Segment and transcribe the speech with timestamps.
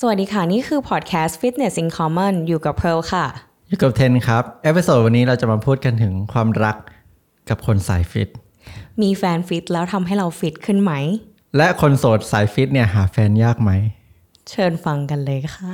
[0.00, 3.26] สวัสดีค่ะ นี่คือพอดแคสต์ Fitness in Common อยู่กับเพร์ลค่ะ
[3.68, 6.76] อยู่กับเทนครับ episode วันนี้เราจะมาพูดกันถึงความรัก
[7.48, 8.28] กับคนสายฟิต
[9.02, 10.92] มีแฟนฟิตแล้วทำให้เราฟิตขึ้นไหม
[11.56, 13.70] และคนโสดสายฟิตเนี่ยหาแฟนยากไหม
[14.50, 15.72] เชิญฟังกันเลยค่ะ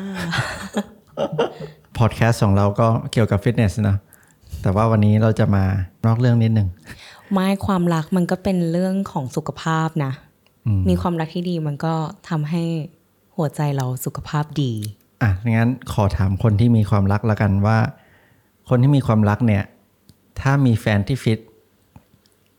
[1.99, 3.97] พอดแคสต์ของเราก็เกี่ยวกับฟิตเนสนะ
[4.63, 5.65] แต่ว่าวันนี้เราจะมา
[6.07, 6.69] นอกเรื่องนิดหนึ่ง
[7.33, 10.13] ไม่ความรักมันก็เป็นเรื่องของสุขภาพนะ
[10.89, 11.95] มีความรักที่ดีมันก็
[12.29, 12.65] ทำให้
[13.37, 14.73] หัวใจเราสุขภาพดี
[15.23, 17.79] อะงั้นขอถามคนที่มีความรักแล้วกันว่า
[18.69, 19.65] คนที่มีความรักเนี่ย
[20.41, 21.39] ถ้ามีแฟนที่ฟิต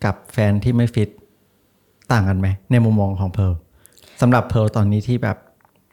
[0.04, 1.10] กับแฟนที่ไม่ฟิต
[2.12, 3.54] ต่างกันไหม ในมุมมองของเพร์ล
[4.22, 5.38] สำหรับเพร์ลตอนนี้ที่แบบ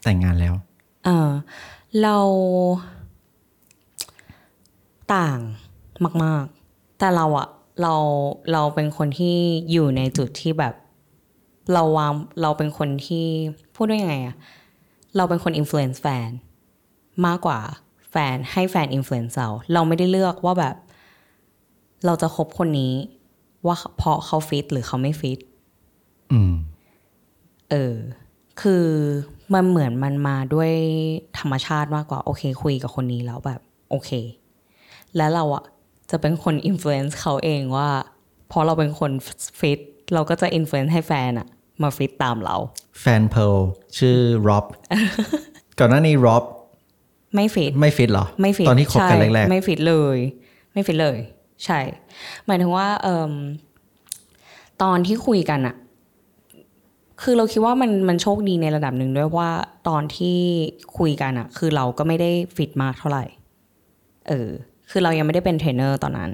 [0.03, 0.53] แต่งงานแล้ว
[1.05, 1.29] เออ
[2.01, 2.17] เรา
[5.15, 5.39] ต่าง
[6.23, 7.47] มาก ๆ แต่เราอะ
[7.81, 7.95] เรา
[8.51, 9.37] เราเป็นคนที่
[9.71, 10.73] อยู่ในจุดที่แบบ
[11.73, 12.11] เราวาง
[12.41, 13.25] เราเป็นคนที่
[13.75, 14.35] พูดได้ยังไงอะ
[15.15, 16.29] เราเป็นคนอิ f ฟ u เ n c e แฟน
[17.25, 17.59] มากกว่า
[18.11, 20.75] แฟนให้แฟนอิ f ฟ u เ n c e เราเราไม่ได้เลือกว่าแบบ
[22.05, 22.93] เราจะคบคนนี้
[23.67, 25.39] ว่าเพราะเขาฟิตหรือเขาไม่ฟิต
[26.31, 26.53] อืม
[27.71, 27.95] เออ
[28.61, 28.85] คือ
[29.53, 30.71] มันเหมือนมันมาด้วย
[31.39, 34.11] ธรรมชาติมากกว่า โอเค คุยกับคนนี้แล้วแบบ โอเค
[35.17, 35.63] แล้วเราอะ
[36.11, 37.89] จะเป็นคนอิ f ฟ u เ n c e เขาเองว่า
[38.51, 39.11] พอเราเป็นคน
[39.59, 39.79] ฟิต
[40.13, 41.47] เราก็จะอิ f ฟ u เ n c e ให้แฟนอะ
[41.83, 42.55] มาฟิตตามเรา
[42.99, 43.57] แฟนเพร์ล
[43.97, 44.65] ชื่อร็อบ
[45.79, 46.43] ก่อนหน้านี้ร็อบ
[47.35, 50.17] ไม่ฟิตไม่ฟิตเหรอ ไม่ฟิตตอนที่คบกันใช่แรกไม่ฟิตเลย
[50.73, 51.17] ไม่ฟิตเลย
[51.65, 51.79] ใช่
[52.45, 53.31] หมายถึงว่าเอ่ม
[54.83, 55.75] ตอนที่คุยกันอะ
[57.21, 59.49] คือเราคิดว่ามันมันโชคดีในระดับหนึ่งด้วยว่า
[59.87, 60.39] ตอนที่
[60.97, 63.25] คุยกันอะคือเราก็ไม่ได้ฟิตมากเท่าไหร่
[64.27, 64.49] เออ
[64.89, 66.31] คือเรายังไม่ได้เป็นเทรนเนอร์ตอนนั้น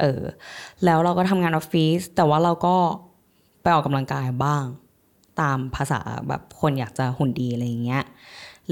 [0.00, 0.20] เออ
[0.84, 2.76] แล้วเราก็ทำงานออฟฟิศแต่ว่าเราก็
[3.62, 4.64] ไปออกกำลังกายบ้าง
[5.40, 8.04] ตามภาษาแบบคนอยากจะหุ่นดีอะไรอย่างเงี้ย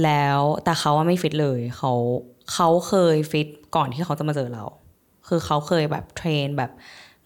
[0.03, 1.93] แล้วแต่เขาว่าไม่ฟิตเลยเขา
[2.53, 4.65] เขาเคยฟิตก่อนที่เขาจะมาเจอเรา
[5.29, 6.71] คือเขาเคยแบบ train แบบ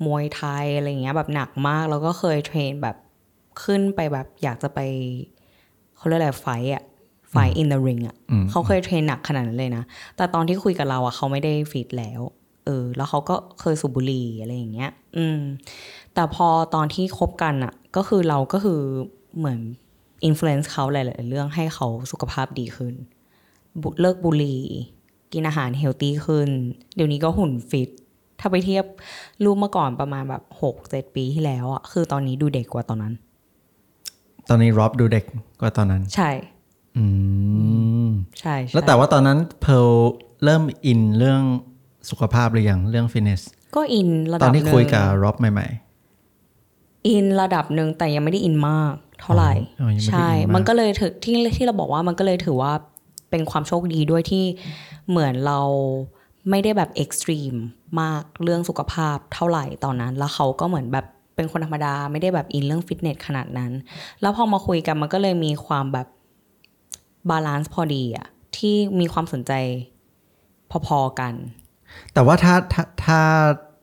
[0.04, 2.97] มวยไทยอะไรเงี้ยแบบหนักมาก แล้วก็เคย train แบบ
[3.62, 4.81] ขึ้นไปแบบอยากจะไป
[5.97, 6.84] เขาเรียกอะไร fight อะ
[7.31, 8.16] fight in the ring อะ
[8.50, 9.84] เขาเคย train หนักขนาดนั้นเลยนะ
[10.16, 12.20] แต่ตอนที่คุยกับเราอะเขาไม่ได้ฟิตแล้ว
[12.66, 15.41] เออ แล้วเขาก็เคยสูบบุหรี่อะไรอย่างเงี้ย อืม
[16.15, 18.81] แต่พอตอนที่คบกันอะก็คือเราก็คือ
[19.39, 19.61] เหมือน
[20.25, 22.95] อิม l u เ n c e เขาหลาย ๆ เรื่องให้เขาสุขภาพดีขึ้น
[23.83, 24.61] บุเลิกบุหรี่
[25.33, 26.49] กินอาหาร healthy ขึ้น
[26.97, 27.91] เดี๋ยวนี้ก็หุ่นฟิต
[28.41, 28.84] ถ้าไปเทียบ
[29.45, 35.25] รูปเมื่อก่อนประมาณแบบหกเจ็ดปีที่แล้วอะคือตอนนี้ดูเด็กกว่าตอนนั้นๆตอนนี้ร็อบดูเด็ก
[35.61, 36.31] กว่าตอนนั้น ใช่
[36.97, 37.05] อื
[38.06, 39.91] ม ใช่ใช่แล้วแต่ว่าตอนนั้นเพร์ล
[40.44, 41.43] เริ่มอินเรื่อง
[42.11, 43.43] สุขภาพหรือยังเรื่องฟิตเนส
[43.77, 45.67] ก็อินระดับหนึ่ง ตอนที่คุยกับร็อบใหม่
[47.08, 52.72] อินระดับหนึ่งแต่ยังไม่ได้อินมาก เท่าไหร่อ๋อยังไม่ได้ใช่อินมากมันก็เลยถือที่ที่เราบอกว่ามันก็เลยถือว่า
[53.30, 54.44] เป็นความโชคดีด้วยที่
[55.08, 55.60] เหมือนเรา
[56.50, 57.54] ไม่ได้แบบ extreme
[58.00, 63.72] มากเรื่องสุขภาพเท่าไหร่ตอนนั้น แล้วเขาก็เหมือนแบบเป็นคนธรรมดาไม่ได้แบบอินเรื่องฟิตเนสขนาดนั้น
[64.20, 66.06] แล้วพอมาคุยกันมันก็เลยมีความแบบ
[67.31, 68.26] balance พอดีอะ
[68.56, 69.52] ที่มีความสนใจ
[70.86, 73.20] พอๆกันๆแต่ว่าถ้าถ้าถ้า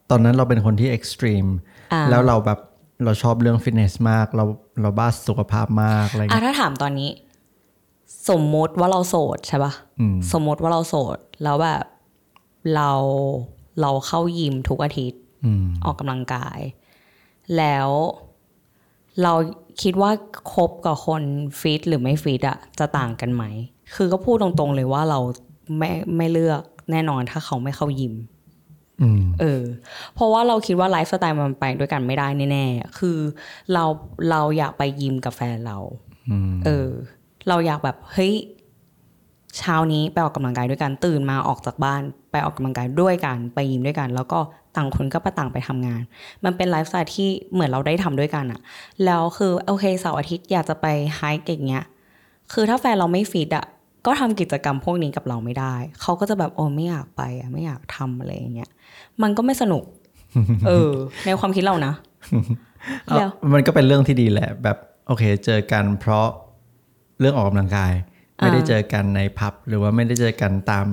[0.10, 1.46] ตอนนั้นเราเป็นคนที่ extreme
[1.94, 2.60] อ่าแล้วเราแบบ
[3.04, 4.46] เราชอบเรื่องฟิตเนสมาก เรา
[4.82, 7.10] เราบ้าสุขภาพมากอะไรอะเงี้ยถ้าถามตอนนี้
[8.30, 11.84] สมมติว่าเราโสดใช่ปะอืมสมมติว่าเราโสด แล้วแบบ
[12.76, 12.92] เรา
[13.82, 16.60] เราเข้ายิมทุกอาทิตย์อืมออกกำลังกาย
[17.58, 17.90] แล้ว
[19.24, 19.34] เรา
[19.82, 20.12] คิดว่า
[20.54, 21.24] คบกับคน
[21.60, 23.44] ฟิตหรือไม่ฟิตอะจะต่างกันไหม
[23.96, 25.20] คือก็พูดตรงๆเลยว่าเรา
[25.78, 26.62] ไม่ไม่เลือก
[26.92, 28.39] แน่นอนถ้าเขาไม่เข้ายิมอืม
[29.42, 29.64] เออ
[30.16, 33.18] เพราะว่าเราคิดว่าไลฟ์สไตล์มันไปด้วยกันไม่ได้แน่ๆ คือ
[33.74, 33.84] เรา
[34.30, 35.78] เราอยากไปยิมกับแฟนเรา
[36.30, 36.90] อืมเออ
[37.48, 38.34] เราอยากแบบเฮ้ย
[39.58, 42.02] เช้านี้ไปออกกำลังกายด้วยกันตื่นมาออกจากบ้าน
[42.32, 44.40] ไปออกกำลังกายด้วยกัน ไปยิมด้วยกัน แล้วก็
[44.76, 46.02] ต่างคนก็ไปต่างไปทำงาน
[46.46, 48.60] มันเป็นไลฟ์สไตล์ที่เหมือนเราได้ทำด้วยกันอะ
[49.06, 50.86] แล้วคือโอเคเสาร์อาทิตย์อยากจะไป
[51.16, 51.86] ไฮค์อย่างเงี้ย
[52.54, 53.66] คือถ้าแฟนเราไม่ฟิตอะ
[54.06, 58.70] ก็ทำกิจกรรมพวกนี้กับเราไม่ได้ เขาก็จะแบบโอ้ไม่อยากไปอะไม่อยากทำอะไรอย่างเงี้ย
[59.22, 59.84] มันก็ไม่สนุก
[60.68, 60.92] เออ
[61.26, 61.94] ในความคิดเรานะ
[63.08, 66.28] เอาแล้วมันก็เป็นเรื่องที่ดีแหละ แบบโอเค เจอกันเพราะ
[67.20, 67.94] เรื่องออกกำลังกาย
[68.38, 70.86] ไม่ได้เจอกันในพับ หรือว่าไม่ได้เจอกันตาม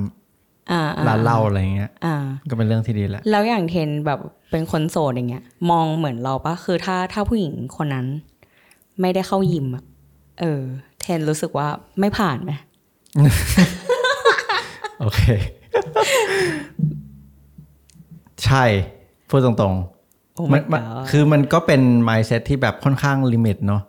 [0.73, 2.17] อ่าร้านเหล้าอะไรเงี้ยอ่า
[2.51, 4.21] ก็เป็นเรื่องที่ดีแหละ แล้วอย่างเทนแบบ
[4.51, 8.07] เป็นคนโสดอย่างเงี้ย มองเหมือนเราปะคือถ้าถ้าผู้หญิงคนนั้น
[9.01, 9.85] ไม่ได้เข้ายิมอะ
[10.41, 10.63] เออ
[11.01, 11.69] เทนรู้สึกว่า
[12.01, 12.53] ไม่ผ่านไหม
[15.01, 15.21] โอเค
[18.45, 18.65] ใช่
[19.29, 19.77] พูดตรง
[20.35, 23.83] โอ้ๆมั my มัน god คือมันก็เป็น mindset ที่แบบค่อนข้างลิมิตเนาะ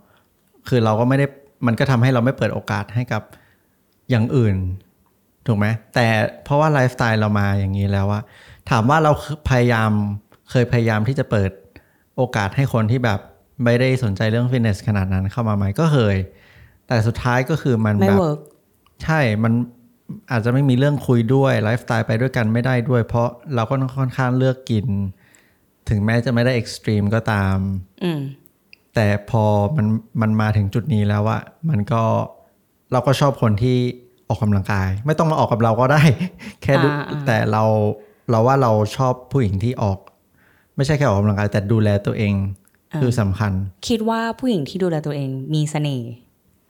[0.67, 1.25] คือเราก็ไม่ได้
[1.67, 3.21] มันก็ทำให้เราไม่เปิดโอกาสให้กับ
[4.09, 4.55] อย่างอื่น
[5.47, 6.07] ถูกไหมแต่
[6.43, 8.21] เพราะว่าไลฟ์สไตล์เรามาอย่างนี้แล้วว่า
[8.69, 9.11] ถามว่าเรา
[9.49, 9.91] พยายาม
[10.49, 11.51] เคยพยายามที่จะเปิด
[12.17, 13.19] โอกาสให้คนที่แบบ
[13.63, 16.15] ไม่ได้สนใจเรื่องฟิตเนสขนาดนั้นเข้ามาไหมก็เคย
[16.87, 18.39] แต่สุดท้ายก็คือมันไม่แบบ work
[19.03, 19.53] ใช่มัน
[20.31, 24.85] อาจจะไม่มีเรื่องคุยด้วยไลฟ์สไตล์ไปด้วยกันไม่ได้ด้วย เพราะเราก็ค่อนข้างเลือกกิน
[25.89, 27.57] ถึงแม้จะไม่ได้ extreme ก็ตาม
[28.03, 28.21] อืม
[28.95, 29.43] แต่พอ
[29.77, 29.87] มัน
[30.21, 32.03] มันมาถึงจุดนี้แล้วอะมันก็
[32.91, 33.77] เราก็ชอบคนที่
[34.29, 36.01] ออกกำลังกาย ไม่ต้องมาออกกับเราก็ได้
[36.63, 37.63] แค่ดูอ่าอ่าแต่เรา
[38.29, 39.99] เราว่าเราชอบผู้หญิงที่ออก
[40.75, 42.33] ไม่ใช่แค่ออกกำลังกาย แต่ดูแลตัวเอง
[43.01, 43.51] คือสำคัญ
[43.87, 46.09] คิดว่าผู้หญิงที่ดูแลตัวเองมีเสน่ห์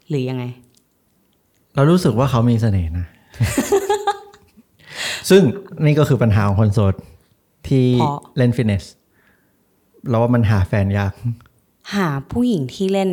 [0.09, 0.44] หรือยังไง
[1.77, 3.06] เรารู้สึกว่าเขามีเสน่ห์นะ
[5.29, 5.41] ซึ่ง
[5.85, 6.94] นี่ก็คือปัญหาของคนโสด
[7.68, 8.83] ที่เพราะเล่นฟิตเนส
[10.09, 11.13] เราว่ามันหาแฟนยาก
[11.95, 13.09] หาผู้หญิงที่เล่น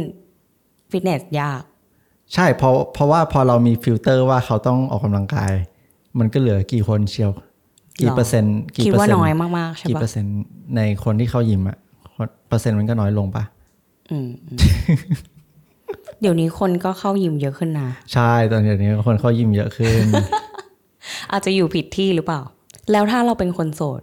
[0.90, 1.62] ฟิตเนสยาก
[2.34, 5.52] ใช่เพราะเพราะว่าพอเรามีฟิลเตอร์ว่าเขาต้องออกกำลังกาย
[6.18, 7.32] มันก็เหลือกี่คนเชียว
[7.98, 10.34] กี่เปอร์เซ็นต์หรอ คิดว่ากี่เปอร์เซ็นต์น้อยมากๆใช่กี่ปะเปอร์เซ็นต์
[10.76, 11.78] ในคนที่เข้ายิมอะ
[12.48, 13.44] เปอร์เซ็นต์มันก็น้อยลงปะ
[14.10, 14.58] อืมอืม
[16.20, 20.04] เดี๋ยวนี้คนก็เข้ายิมเยอะขึ้นนะ ใช่ตอนเดี๋ยวนี้คนเข้ายิมเยอะขึ้น
[21.32, 22.40] อาจจะอยู่ผิดที่หรือเปล่า
[22.92, 24.02] แล้วถ้าเราเป็นคนโสด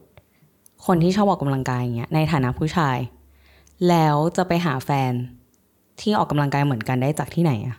[0.86, 2.98] คนที่ชอบออกกำลังกายอย่างเงี้ยในฐานะผู้ชาย
[3.90, 5.12] แล้วจะไปหาแฟน
[6.02, 7.76] ที่ออกกำลังกายเหมือนกันได้จากที่ไหนอะ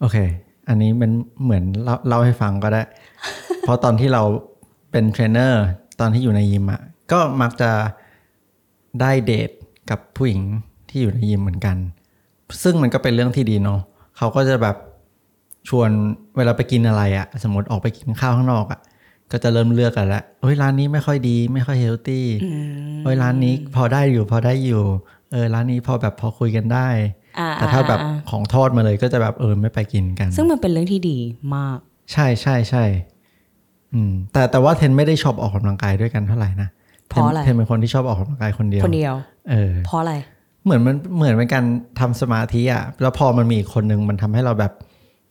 [0.00, 0.16] โอเค
[0.68, 1.10] อันนี้มัน
[1.42, 2.82] เหมือนเล่าเล่าให้ฟังก็ได้
[3.60, 4.22] เพราะตอนที่เรา
[4.90, 5.64] เป็นเทรนเนอร์
[6.00, 6.80] ตอนที่อยู่ในยิมอะ
[7.12, 7.70] ก็มักจะ
[9.00, 9.50] ได้เดท
[9.90, 10.42] กับผู้หญิง
[10.88, 11.76] ที่อยู่ในยิมเหมือนกัน
[12.62, 13.80] ซึ่งมันก็เป็นเรื่องที่ดีเนาะ
[14.16, 14.76] เขาก็จะแบบ
[15.68, 15.90] ชวน
[16.36, 18.80] เวลาไปกินอะไรอะสมมติออกไปกินข้าวข้างนอกอะ
[19.32, 22.26] ก็จะเริ่มเลือกกันแล้วเฮ้ยร้านนี้ไม่ค่อยดี ไม่ค่อย healthy
[23.04, 24.84] เฮ้ยร้านนี้พอได้อยู่พอได้อยู่
[25.32, 26.88] เออร้านนี้พอแบบพอคุยกันได้
[27.38, 31.18] อ่าแต่ถ้าแบบอ่าของทอดมาเลยก็จะแบบเออไม่ไปกินกัน ซึ่งมันเป็นเรื่องที่ดี
[31.56, 31.78] มาก
[32.12, 32.84] ใช่ใช่ใช่
[33.94, 36.68] อืมแต่แต่ว่าเทนไม่ได้ชอบออกกำลังกายด้วยกันเท่าไหร่นะ
[37.08, 39.14] เพราะอะไรเทนเป็นคนที่ชอบออกกำลังกายคนเดียวคนเดียว
[39.50, 40.14] เออเพราะอะไร
[40.64, 41.64] เหมือนมันเหมือนเป็นการ
[42.00, 44.72] ทำสมาธิอะแล้วพอมันมีอีกคนนึงมันทำให้เราแบบ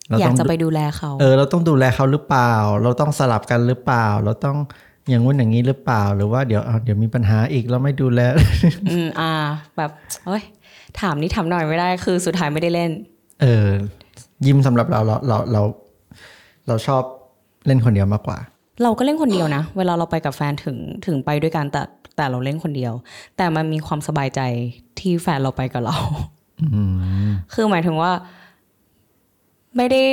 [0.09, 4.57] เราอยาต้กองจะไปดูแลเขา เออ เราต้องดูแลเขาหรือเปล่า เราต้องสลับกันหรือเปล่า เราต้อง
[5.09, 8.21] อย่างงู้นอย่างนี้หรือเปล่า หรือว่าเดี๋ยวเอาเดี๋ยวมีปัญหาอีกเราไม่ดูแล
[8.91, 9.33] อืมอ่า
[9.77, 9.91] แบบ
[10.25, 10.43] เอ้ย
[10.99, 12.91] ถามนี่ถามหน่อยไม่ได้ คือสุดท้ายไม่ได้เล่น
[13.41, 13.67] เออ
[14.45, 15.61] ยิมสำหรับเราเราเราเรา
[16.67, 17.03] เราชอบ
[17.65, 18.37] เล่นคนเดียวมากกว่า
[18.83, 21.81] เราก็เล่นคนเดียวนะ เวลาเราไปกับแฟนถึงถึงไปด้วยกันแต่
[22.17, 22.93] แต่เราเล่นคนเดียว
[23.37, 24.41] แต่มันมีความสบายใจ
[25.01, 25.97] ที่แฟนเราไปกับเรา
[26.61, 28.11] อืมคือหมายถึงว่า
[29.77, 30.03] ไม่ได้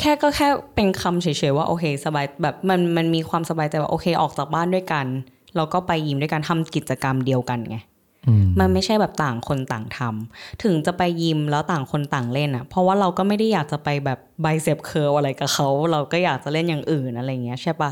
[0.00, 5.06] แค่ก็แค่เป็นคำเฉยๆว่าโอเค สบายแบบมันมันมีความสบายใจว่าโอเค ออกจากบ้านด้วยกัน
[5.56, 7.78] แล้วก็ไปยิมด้วยกันทำกิจกรรมเดียวกันไง
[8.28, 17.90] อืมมันไม่ใช่แบบต่างคนต่างทำถึงจะไปยิมแล้วต่างคนต่างเล่นอะ่ะ เพราะว่าเราก็ไม่ได้อยากจะไปแบบไบเซปเคิร์อะไรกับเขา เราก็อยากจะเล่นอย่างอื่นอะไรเงี้ยใช่ปะ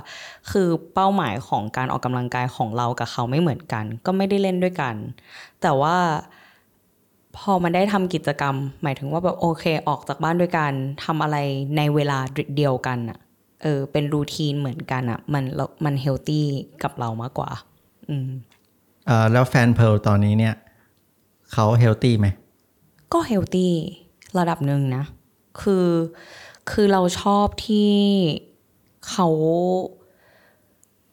[0.50, 4.94] คือเป้าหมายของการออกกำลังกายของเรากับเขาไม่เหมือนกัน ก็ไม่ได้เล่นด้วยกัน
[5.62, 5.96] แต่ว่า
[7.36, 10.72] พอมันได้ทำกิจกรรม หมายถึงว่าแบบโอเค ออกจากบ้านด้วยกัน
[11.04, 11.36] ทำอะไร
[11.76, 12.18] ในเวลา
[12.56, 13.18] เดียวกันอะ่ะ
[13.62, 15.44] เออ เป็น routine เหมือนกันอะ่ะมัน
[15.84, 16.46] มัน healthy
[16.82, 17.50] กับเรามากกว่า
[18.08, 18.30] อืม
[19.06, 20.54] เอ่อแล้วแฟนเพร์ลตอนนี้เนี่ย
[21.52, 22.26] เขา healthy ไหม
[23.12, 23.72] ก็ healthy
[24.38, 25.04] ระดับหนึ่งนะ
[25.60, 25.88] คือ
[26.70, 27.92] คือเราชอบที่
[29.08, 29.28] เขา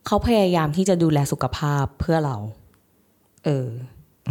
[0.06, 2.38] เขาพยายามที่จะดูแลสุขภาพเพื่อเรา
[3.46, 3.68] เออ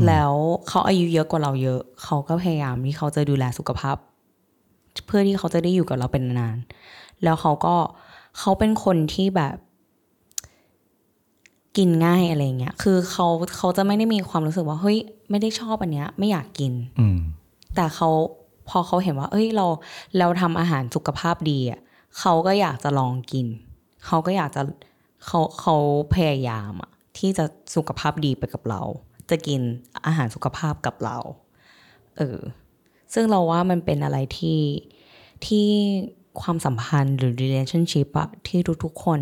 [0.07, 0.33] แล้ว
[0.69, 3.97] เขาอายุเยอะกว่าเราเยอะ เขาก็พยายามที่เขาจะดูแลสุขภาพ
[5.07, 7.77] เพื่อที่เขาจะได้อยู่กับเราเป็นนานๆแล้วเขาก็
[8.39, 9.57] เขาเป็นคนที่แบบ
[11.77, 13.27] กินง่ายอะไรเงี้ย คือเขา
[13.57, 14.99] เขาจะไม่ได้มีความรู้สึกว่าเฮ้ย
[15.31, 17.19] ไม่ได้ชอบอันเนี้ย ไม่อยากกิน อืม
[17.75, 18.11] แต่เขา
[18.69, 19.67] พอเขาเห็นว่า เอ้ยเรา
[20.19, 21.81] เราทำอาหารสุขภาพดีอะ
[22.19, 23.47] เขาก็อยากจะลองกิน
[24.07, 24.63] เขาก็อยากจะ
[25.27, 25.77] เขาเขา
[26.15, 28.83] พยายามอะที่จะสุขภาพดีไปกับเรา
[29.31, 29.61] จะกิน
[30.07, 31.19] อาหารสุขภาพกับเรา
[32.17, 32.39] เออ
[33.15, 34.61] ซึ่งเราว่ามันเป็นอะไรที่
[35.47, 35.69] ที่
[36.41, 39.21] ความสัมพันธ์หรือ relationship อะที่ทุกๆคน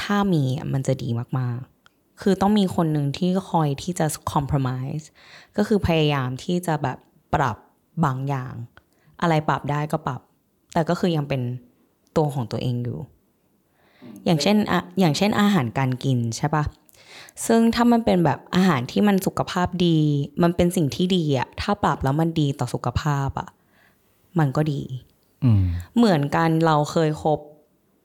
[0.00, 5.04] ถ้ามีมันจะดีมากๆ คือต้องมีคนหนึ่งที่คอยที่จะ compromise
[5.56, 6.98] ก็คือพยายามที่จะแบบ
[7.34, 7.56] ปรับ
[8.04, 8.54] บางอย่าง
[9.20, 10.20] อะไรปรับได้ก็ปรับ
[10.72, 11.42] แต่ก็คือยังเป็น
[12.16, 12.98] ตัวของตัวเองอยู่
[14.24, 16.64] อย่างเช่นอะอย่างเช่นอาหารการกินใช่ปะ
[17.46, 19.98] ซึ่งถ้ามันเป็นแบบอาหารที่มันสุขภาพดี
[20.42, 23.48] มันเป็นสิ่งที่ดีอะถ้าปรับแล้วมันดีต่อสุขภาพอะ
[24.38, 24.80] มันก็ดี
[25.44, 25.62] อืม
[25.96, 27.38] เหมือนกันเราเคยคบ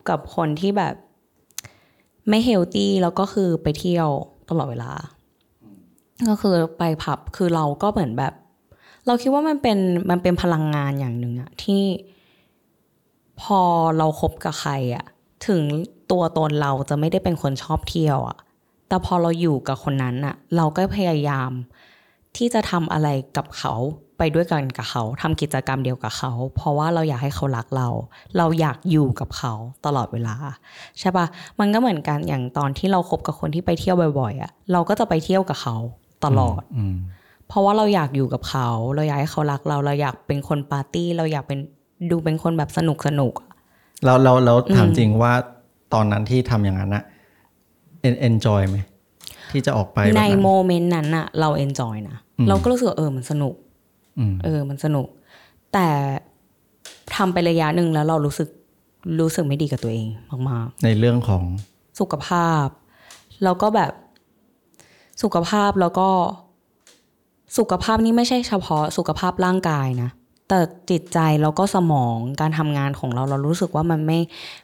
[0.10, 0.96] กับคนที่แบบ
[2.30, 4.10] ไม่เฮลตี้แล้วก็คือไปเที่ยว
[4.50, 4.92] ตลอดเวลา
[6.28, 8.34] ก็คือไปผับคือเราก็เหมือนแบบ
[9.06, 9.78] เราคิดว่ามันเป็น
[10.10, 11.84] มันเป็นพลังงานอย่างหนึ่งอะที่
[13.42, 13.62] พพอ
[13.98, 15.06] เราคบกับใครอะ
[15.48, 15.62] ถึง
[16.12, 18.38] ตัวตนเราจะไม่ได้เป็นคนชอบเที่ยวอะ
[18.90, 21.52] แต่พอเราอยู่กับคนนั้นอะเราก็พยายาม
[22.38, 23.74] ที่จะทำอะไรกับเขา
[24.18, 27.90] ไปด้วยกันกับเขาทำกิจกรรมเดียวกับเขา เพราะว่าเราอยากให้เขารักเรา
[28.38, 29.54] เราอยากอยู่กับเขา
[29.86, 30.36] ตลอดเวลา
[31.00, 31.26] ใช่ปะ
[31.60, 35.76] มันก็เหมือนกันอย่างตอนที่เราคบกับคนที่ไปเที่ยวบ่อยๆอะ่ะเราก็จะไปเที่ยวกับเขา
[36.26, 36.96] ตลอดอืม
[37.48, 41.60] เพราะว่าเราอยากอยู่กับเขา เราอยากให้เขารักเรา เราอยากเป็นคนปาร์ตี้ เราอยากเป็น
[42.12, 43.50] ดูเป็นคนแบบสนุกสนุกๆอะ
[44.06, 45.34] เราเราเราถามจริงว่า
[45.94, 47.04] ตอนนั้นที่ทำอย่างนั้นอะ
[48.02, 48.78] en- enjoy ไหม
[49.52, 53.56] ที่จะออกไปแบบในนั้น moment นั้นอะเรา enjoy นะอืมเราก็รู้สึกว่าเออมันสนุก
[54.20, 55.08] อืมเออมันสนุก
[55.74, 55.88] แต่
[57.16, 58.50] ทำไประยะหนึ่งแล้วเรารู้สึก
[59.22, 60.08] รู้สึกไม่ดีกับตัวเอง
[60.50, 62.66] มากในเรื่องของๆสุขภาพ
[63.44, 63.94] แล้วก็แบบ
[65.24, 66.10] สุขภาพแล้วก็
[67.58, 70.10] สุขภาพนี่ไม่ใช่เฉพาะสุขภาพร่างกายนะ
[70.48, 74.20] แต่จิตใจแล้วก็สมองการทำงานของเรา เรารู้สึกว่ามันไม่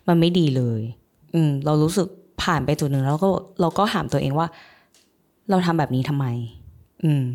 [0.07, 0.81] มันไม่ดีเลย
[1.33, 2.07] อืม เรารู้สึก
[2.43, 3.29] ผ่านไปจุดหนึ่งแล้วก็
[3.61, 4.47] เราก็ถามตัวเองว่า
[5.49, 6.25] เราทำแบบนี้ทำไม
[7.05, 7.25] อืม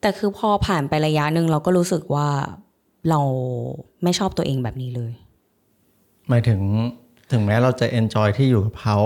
[0.00, 2.28] แต่คือพอผ่านไประยะหนึ่งเราก็รู้สึกว่า
[3.10, 3.20] เรา
[4.02, 5.12] ไม่ชอบตัวเองแบบนี้เลย
[6.28, 6.60] หมายถึง
[7.30, 8.96] ถึงแม้เราจะเอนจอยที่อยู่กับเขา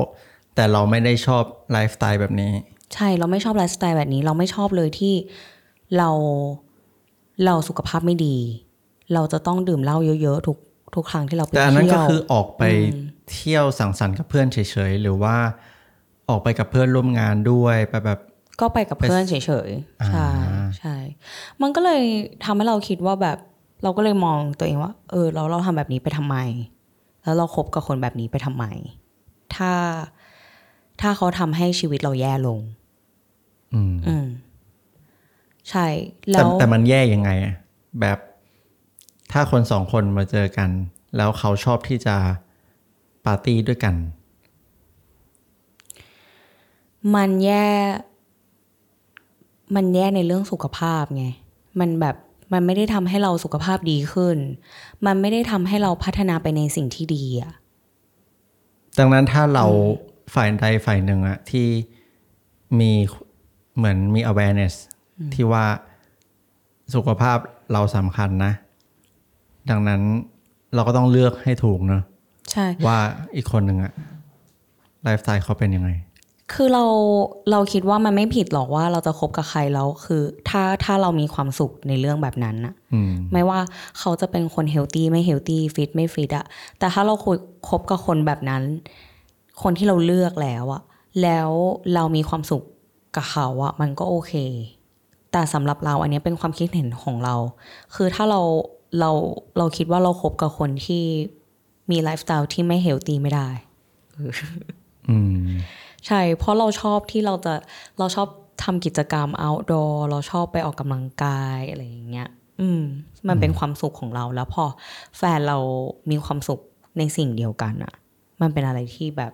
[0.54, 2.52] แต่เราไม่ได้ชอบไลฟ์สไตล์แบบนี้
[2.94, 5.14] ใช่เราไม่ชอบไลฟ์สไตล์แบบนี้ เราไม่ชอบเลยที่
[5.98, 6.10] เรา
[7.44, 8.36] เราสุขภาพไม่ดี
[9.14, 10.56] เราจะต้องดื่มเหล้าเยอะๆทุก
[10.94, 12.62] ทุกครั้งที่เราไปแต่อันนั้นเที่ก็ยวคืออออกไป
[13.32, 14.58] เที่ยวสังสรรค์กับเพื่อนเฉ
[14.90, 15.36] ยๆ หรือว่า
[16.28, 18.20] ออกไปกับเพื่อนร่วมงานด้วยไปแบบ
[18.60, 19.34] ก็ไปกับเพื่อนเฉ
[19.66, 20.96] ยๆ ใช่อ่าใช่
[21.62, 22.02] มันก็เลย
[22.44, 23.38] ทำให้เราคิดว่าแบบ
[23.82, 26.36] เราก็เลยมองตัวเองว่า เออ เราเราทำแบบนี้ไปทำไม
[27.24, 28.64] แล้วเราคบกับคนแบบนี้ไปทำไม
[29.56, 29.72] ถ้า
[31.00, 32.58] ถ้าเขาทำให้ชีวิตเราแย่ลง
[33.74, 34.26] อืมอืม
[35.70, 35.86] ใช่
[36.32, 37.54] แต่แล้วแต่มันแย่ยังไงอะ
[38.00, 38.18] แบบ
[39.32, 40.70] ถ้าคนสองคนมาเจอกัน
[41.16, 42.16] แล้วเขาชอบที่จะ
[43.24, 43.94] ปาร์ตี้ด้วยกัน
[47.14, 47.66] มันแย่
[49.74, 51.26] มันแย่ในเรื่องสุขภาพไง
[51.80, 52.16] มันแบบ
[52.52, 54.38] มันไม่ได้ทำให้เราสุขภาพดีขึ้น
[55.06, 57.52] มันไม่ได้ทำให้เราพัฒนาไปในสิ่งที่ดีอะ
[58.98, 59.64] ดังนั้นถ้าเรา
[60.34, 61.66] ฝ่ายใดฝ่ายหนึ่งอะที่
[62.80, 62.92] มี
[63.76, 64.74] เหมือนมี awareness
[65.34, 65.64] ที่ว่า
[66.94, 67.38] สุขภาพ
[67.72, 68.52] เราสำคัญนะ
[69.70, 70.02] ดังนั้น
[70.74, 72.02] เราก็ต้องเลือกให้ถูกเนอะ
[72.52, 73.00] ใช่ว่า
[73.36, 73.92] อีกคนหนึ่งอะ
[75.02, 75.90] ไลฟ์สไตล์เขาเป็นยังไง
[76.52, 76.84] คือเรา
[77.50, 83.58] เราคิดว่ามันไม่ผิดหรอกว่าเราจะคบกับใครแล้วคือ ถ้าถ้าเรามีความสุขในเรื่องแบบนั้นอะอืมไม่ว่า
[83.98, 86.44] เขาจะเป็นคน healthy ไม่ healthy ฟิตไม่ฟิตอะ
[86.78, 87.36] แต่ถ้าเราคุย
[87.68, 88.62] คบกับคนแบบนั้น
[89.62, 90.82] คนที่เราเลือกแล้วอะ
[91.22, 91.50] แล้ว
[91.94, 92.62] เรามีความสุข
[93.16, 94.32] กับเขาอะมันก็โอเค
[95.32, 97.34] แต่สำหรับเราอันเนี้ยเป็นความคิดเห็นของเรา
[97.94, 98.40] คือถ้าเรา
[99.00, 99.10] เรา
[99.58, 101.04] เราคิดว่าเราคบกับคนที่
[101.90, 103.48] มีไลฟ์สไตล์ที่ไม่ healthy ไม่ได้
[105.08, 105.46] อืม
[106.06, 107.54] ใช่ เพราะเราชอบที่เราจะ
[107.98, 108.28] เราชอบ
[108.64, 112.28] ทำกิจกรรม outdoor เราชอบไปออกกำลังกายอะไรอย่างเงี้ย
[112.60, 112.82] อืม
[113.28, 114.64] มันเป็นความสุขของเราแล้วพอ
[115.16, 115.58] แฟนเรา
[116.10, 116.60] มีความสุข
[116.98, 117.94] ในสิ่งเดียวกันอะ
[118.40, 119.32] มันเป็นอะไรที่แบบ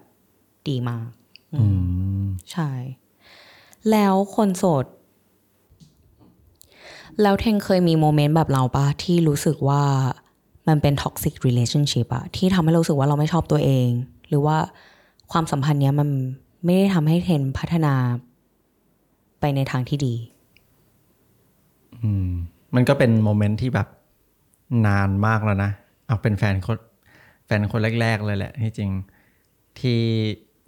[0.69, 1.09] ดีมาก
[1.54, 1.62] อื
[2.23, 2.71] ม ใช่
[3.90, 4.85] แล้วคนโสด
[7.23, 9.83] แล้วเทงเคยมีโมเมนต์แบบเราปะที่รู้สึกว่า
[10.71, 13.89] มันเป็น toxic relationship อะที่ทำให้เรารู้สึกว่าเราไม่ชอบตัวเอง
[14.29, 14.57] หรือว่า
[15.33, 16.09] ความสัมพันธ์เนี้ยมัน
[16.65, 17.95] ไม่ได้ทำให้เทนพัฒนา
[19.41, 20.15] ไปในทางที่ดี
[22.03, 22.29] อืม
[22.75, 23.89] มันก็เป็นโมเมนต์ที่แบบ
[24.87, 25.71] นานมากแล้วนะ
[26.07, 26.79] เอาเป็นแฟนคน
[27.47, 28.91] แฟนคนแรก ๆ เลยแหละที่จริง
[29.81, 30.00] ที่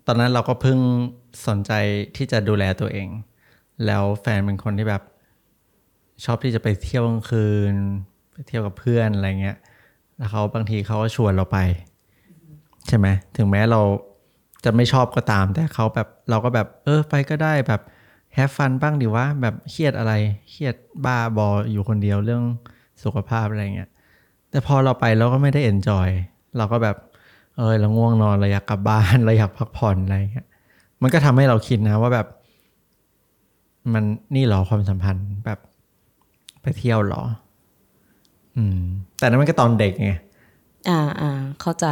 [0.07, 0.79] ตอนนั้นเราก็เพิ่ง
[1.47, 1.73] สนใจ
[2.17, 3.09] ที่จะดูแลตัวเอง
[3.87, 5.03] แล้วแฟนเป็นคนที่แบบ
[6.25, 7.75] ชอบที่จะไปเที่ยวกลางคืน
[8.33, 9.57] ไปเที่ยวกับเพื่อนอะไรเงี้ย
[10.23, 11.59] แล้วเขาบางทีเขาก็ชวนเราไป
[12.87, 13.81] ใช่ไหมถึงแม้เรา
[14.65, 17.81] จะไม่ชอบก็ตาม แต่เขาแบบเราก็แบบเออไปก็ได้แบบ
[18.35, 20.13] แฮฟฟันบ้างดีว่าแบบเครียดอะไร
[20.51, 20.75] เครียด
[21.05, 22.43] บ้าบออยู่คนเดียวเรื่อง
[23.03, 23.91] สุขภาพอะไรเงี้ย
[24.51, 26.09] แต่พอเราไปเราก็ไม่ได้เอนจอย
[26.57, 26.97] เราก็แบบ
[27.57, 30.47] เออเราง่วงนอนเราอยากกลับบ้านเราอยากพักผ่อนอะไรเงี้ย
[31.03, 32.27] มันก็ทำให้เราคิดนะว่าแบบ
[33.93, 35.59] มันนี่หรอความสัมพันธ์แบบ
[36.63, 37.23] ไปเที่ยวหรอ
[38.57, 38.81] อืม
[39.19, 40.13] แต่นั้นมันก็ตอนเด็กไง
[40.91, 41.31] อ่าอ่า
[41.61, 41.87] เข้าใจ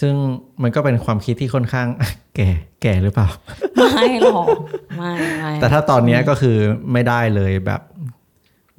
[0.00, 0.14] ซึ่ง
[0.62, 1.86] มันก็เป็นความคิดที่ค่อนข้าง
[2.36, 2.48] แก่
[2.82, 3.28] แก่หรือเปล่า
[3.94, 4.46] ไม่หรอก
[4.96, 6.56] ไม่ไม่แต่ถ้าตอนเนี้ยก็คือ
[6.92, 7.80] ไม่ได้เลยแบบ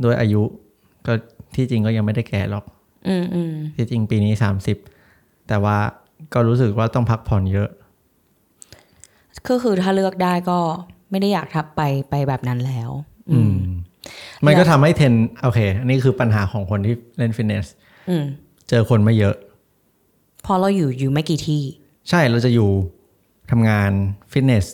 [0.04, 0.42] ด้วยอายุ
[1.08, 1.14] ก็
[1.56, 2.66] ที่จริงก็ยังไม่ได้แก่หรอก
[3.08, 4.78] อืมอืมที่จริงปีนี้สามสิบ
[5.48, 5.78] แต่ว่า
[6.34, 7.70] ก็รู้สึกว่าต้องพักผ่อนเยอะ
[9.48, 10.60] ก็คือถ้าเลือกได้ก็
[11.10, 12.90] ไม่ได้อยากกลับไปไปแบบนั้นแล้ว
[13.32, 13.56] อืม
[14.46, 17.66] มันก็ทำให้เทรนโอเค อันนี้คือปัญหาของคนที่เล่นฟิตเนส
[18.10, 18.24] อืม
[18.70, 19.36] เจอคนไม่เยอะ
[20.44, 21.62] เพราะเราอยู่อยู่ไม่กี่ที่
[22.10, 22.70] ใช่เราจะอยู่
[23.52, 23.92] ทำงาน
[24.32, 24.66] ฟิตเนส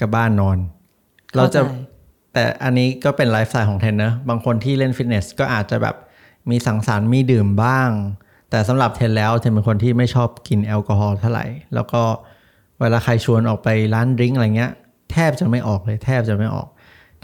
[0.00, 0.58] กับบ้านนอน
[1.36, 1.92] เราจะเข้าใจ
[2.32, 5.96] แต่อันนี้ก็เป็นไลฟ์สไตล์ของเทรนเนอร์บางคนที่เล่นฟิตเนสก็อาจจะแบบ
[6.50, 7.90] มีสังสรรค์มีดื่มบ้าง
[8.50, 12.02] แต่สำหรับเทรนแล้วเทรนเป็นคนที่ไม่ชอบกินแอลกอฮอล์เท่าไหร่ แล้วก็
[12.80, 14.72] เวลาใครชวนออกไปร้าน drink อะไรเงี้ย
[15.12, 16.68] แทบจะไม่ออกเลย แทบจะไม่ออก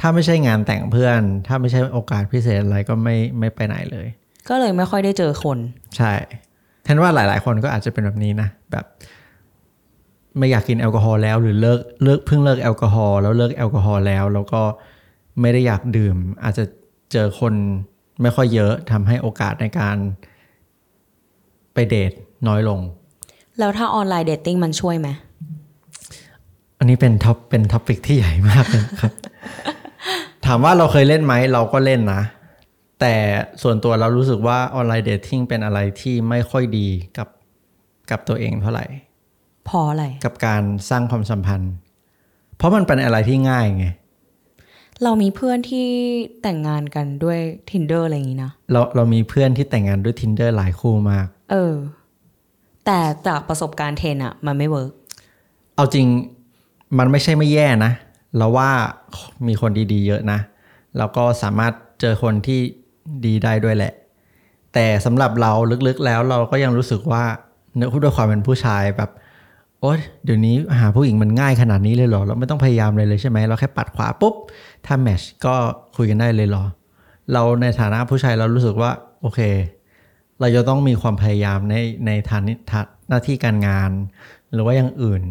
[0.00, 4.06] ถ้าไม่ใช่งานแต่งเพื่อน ถ้าไม่ใช่โอกาสพิเศษอะไรก็ไม่ไม่ไปไหนเลย
[4.48, 5.58] ก็เลยไม่ค่อยได้เจอคน
[5.96, 6.12] ใช่
[6.86, 8.84] เห็นว่าหลาย ๆ คนก็อาจจะเป็นแบบนี้นะ แบบ
[10.38, 14.62] ไม่อยากกินแอลกอฮอล์แล้ว หรือเลิกเลิกเพิ่งเลิกแอลกอฮอล์แล้วเลิกแอลกอฮอล์แล้ว แล้วก็
[15.40, 16.64] ไม่ได้อยากดื่ม อาจจะ
[17.12, 17.54] เจอคน
[18.22, 19.96] ไม่ค่อยเยอะทำให้โอกาสในการ
[21.74, 22.12] ไปเดท
[22.48, 22.80] น้อยลง
[23.58, 25.08] แล้วถ้า online dating มันช่วยไหม
[26.78, 29.12] อันนี้เป็น top เป็น topic ที่ใหญ่มากเลยครับ
[30.46, 32.22] ถามว่าเราเคยเล่นไหมเราก็เล่นนะ
[33.00, 33.14] แต่
[33.62, 36.88] ส่วนตัวเรารู้สึกว่า online dating เป็นอะไรที่ไม่ค่อยดี
[37.18, 37.28] กับ
[38.10, 38.84] กับตัวเองเท่าไหร่
[39.68, 41.72] เพราะอะไร กับการสร้างความสัมพันธ์
[42.56, 43.86] เพราะมันเป็นอะไรที่ง่ายไง
[45.04, 45.88] เรามีเพื่อนที่
[46.42, 47.38] แต่งงานกันด้วย
[47.70, 51.74] tinder อะไรอย่างนี้นะ เราเรามีเพื่อนที่แต่งงานด้วย tinder หลายคู่มาก เออ
[52.86, 54.92] แต่จากประสบการณ์เทรนอะมันไม่ work
[55.76, 56.06] เอาจริง
[56.98, 57.92] มันไม่ใช่ไม่แย่นะ
[58.36, 58.70] เราว่า
[59.46, 60.38] มีคนดีๆ เยอะนะ
[60.98, 62.60] แล้วก็สามารถเจอคนที่
[63.26, 63.92] ดีได้ด้วยแหละ
[64.74, 65.52] แต่สำหรับเรา
[65.86, 67.24] ลึกๆแล้วเราก็ยังรู้สึกว่า
[67.74, 69.10] เนื่องด้วยความเป็นผู้ชายแบบ
[69.80, 74.34] โอ๊ยเดี๋ยวนี้หาผู้หญิงมันง่ายขนาดนี้เลยเหรอ เราไม่ต้องพยายามเลยเลยใช่ไหม เราแค่ปัดขวาปุ๊บ
[74.86, 75.54] ถ้าแมชก็
[75.96, 76.64] คุยกันได้เลยเหรอ
[77.32, 78.90] เราในฐานะผู้ชายเรารู้สึกว่า
[79.22, 79.40] โอเค
[80.40, 81.74] เราจะต้องมีความพยายามใน
[82.06, 82.42] ในฐาน
[83.08, 83.90] หน้าที่การงาน
[84.52, 85.22] หรือว่าอย่างอื่น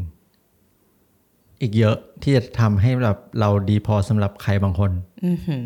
[1.62, 4.92] อีกเยอะที่จะทำให้แบบเราดีพอสำหรับใครบางคน
[5.26, 5.66] อือหือ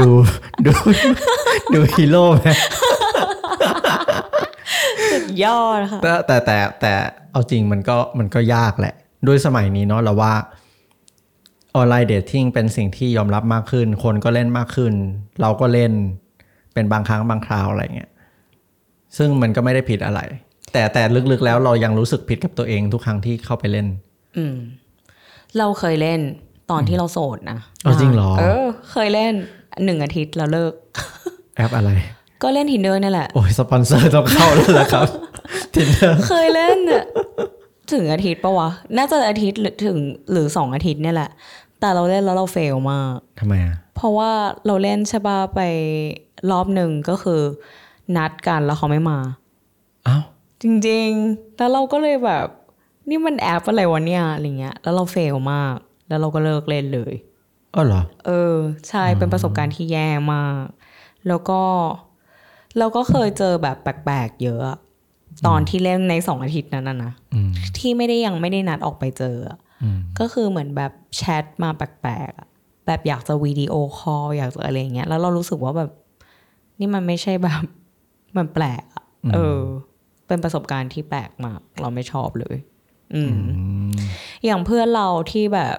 [0.00, 0.10] ดู
[0.66, 0.72] ดู
[1.74, 2.48] ดูฮีโร่ไหม
[5.12, 6.92] สุดยอดค่ะแต่แต่แต่แต่
[7.32, 8.94] เอาจริงมันก็มันก็ยากแหละ
[9.26, 10.34] ด้วยสมัยนี้เนาะเราว่า
[11.76, 14.94] ออนไลน์เดทติ้งเป็นสิ่งที่ยอมรับมากขึ้น คนก็เล่นมากขึ้น
[15.40, 15.92] เราก็เล่น
[16.74, 18.10] เป็นบางครั้งบางคราวอะไรเงี้ย
[19.16, 20.20] ซึ่งมันก็ไม่ได้ผิดอะไร
[20.72, 23.86] แต่แต่ลึกๆแล้วเรายังรู้สึกผิดกับตัวเองทุกครั้งที่เข้าไปเล่น
[24.36, 24.56] อืม
[25.58, 26.20] เราเคยเล่น
[26.70, 29.32] ตอนที่เราโสดนะอ๋อจริงเหรอ เออ เคยเล่น
[29.84, 30.72] หนึ่งอาทิตย์แล้วเลิก
[31.56, 31.90] แอปอะไร
[32.42, 35.06] ก็เล่น tinder นี่แหละ โอ้ยสปอนเซอร์ต้องเข้าแล้วล่ะครับ
[35.74, 37.04] Tinder เคยเล่นอะ
[37.92, 39.98] ถึงอาทิตย์ปะวะ น่าจะอาทิตย์หรือถึง
[40.32, 41.30] หรือสองอาทิตย์เนี่ยแหละ
[41.80, 44.30] แต่เราเล่นแล้วเราเฟลมากทำไมอะ เพราะว่า
[44.66, 45.60] เราเล่นใช่ปะไป
[46.50, 47.40] รอบหนึ่งก็คือ
[48.16, 49.18] นัดกันแล้วเขาไม่มา
[50.06, 50.22] อ้าว
[50.62, 52.46] จริง ๆ แล้วเราก็เลยแบบ
[53.08, 55.76] นี่มันแอปอะไรวะเนี่ยอะไรเงี้ย แล้วเราเฟลมาก
[56.08, 57.14] แล้วเราก็เลิกเล่นเลย
[57.74, 58.56] อ๋อเหรอ เออ
[58.88, 60.64] ใช่ เป็นประสบการณ์ที่แย่มาก
[61.28, 61.60] แล้วก็
[62.78, 64.78] เราก็เคยเจอแบบแปลกๆเยอะอะ
[65.46, 72.48] ตอนที่เล่นในสองอาทิตย์นั้นนะนะอืมที่ไม่ได้ยังไม่ได้นัดออกไปเจออะอืมก็คือเหมือนแบบแชทมาแปลกๆอะ
[72.86, 75.90] แบบอยากจะวิดีโอคอลอยากจะอะไรอย่างเงี้ย แล้วเรารู้สึกว่าแบบ
[76.78, 77.62] นี่มันไม่ใช่แบบ
[78.36, 79.60] มันแปลกอะเออ
[80.26, 82.56] เป็นประสบการณ์ที่แปลกมาก เราไม่ชอบเลย
[83.14, 83.90] อืม
[84.44, 85.76] อย่างเพื่อนเราที่แบบ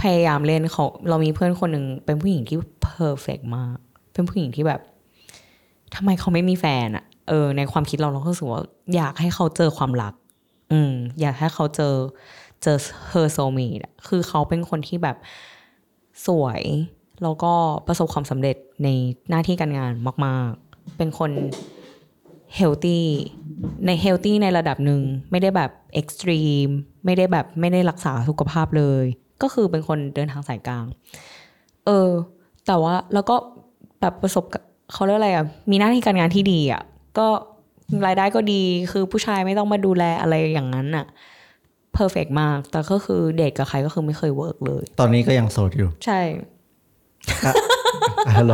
[0.00, 3.76] พยายามเล่นเขาเรามีเพื่อนคนหนึ่งเป็นผู้หญิงที่ perfect มาก
[4.12, 4.80] เป็นผู้หญิงที่แบบ
[5.94, 8.62] ทำไมเขาไม่มีแฟนอะเออ ในความคิดเราเราก็รู้สึกว่า
[8.94, 10.14] อยากให้เขาเจอความรัก
[10.72, 11.94] อืม อยากให้เขาเจอ
[12.62, 12.76] เจอ
[13.08, 15.16] her soulmate คือเขาเป็นคนที่แบบ
[16.26, 16.62] สวย
[17.22, 17.52] แล้วก็
[17.86, 18.88] ประสบความสำเร็จใน
[19.30, 19.92] หน้าที่การงาน
[20.26, 21.30] มาก ๆ เป็นคน
[22.56, 23.04] healthy
[23.86, 26.68] ใน healthy ในระดับหนึ่งไม่ได้แบบ extreme
[27.04, 29.04] ไม่ได้แบบไม่ได้รักษาสุขภาพเลย
[29.42, 30.86] ก็คือเป็นคนเดินทางสายกลาง
[31.86, 32.10] เออ
[32.66, 33.36] แต่ว่าแล้วก็
[34.00, 34.62] แบบประสบกับ
[34.92, 36.82] เขาเรียกอะไรอะมีหน้าที่การงานที่ดีอะ
[37.18, 37.26] ก็
[38.06, 38.62] รายได้ก็ดี
[38.92, 41.06] คือผู้ชายไม่ต้องมาดูแลอะไรอย่างนั้นอะ
[41.94, 46.20] perfect มาก แต่ก็คือเดทกับใครก็คือไม่เคย work เลย ตอนนี้ก็ยังโสดอยู่ ใช่
[48.36, 48.52] ฮัลโหล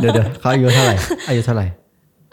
[0.00, 0.96] เดี๋ยวเดี๋ยวเขาอายุเท่าไหร่
[1.28, 1.66] อายุเท่าไหร่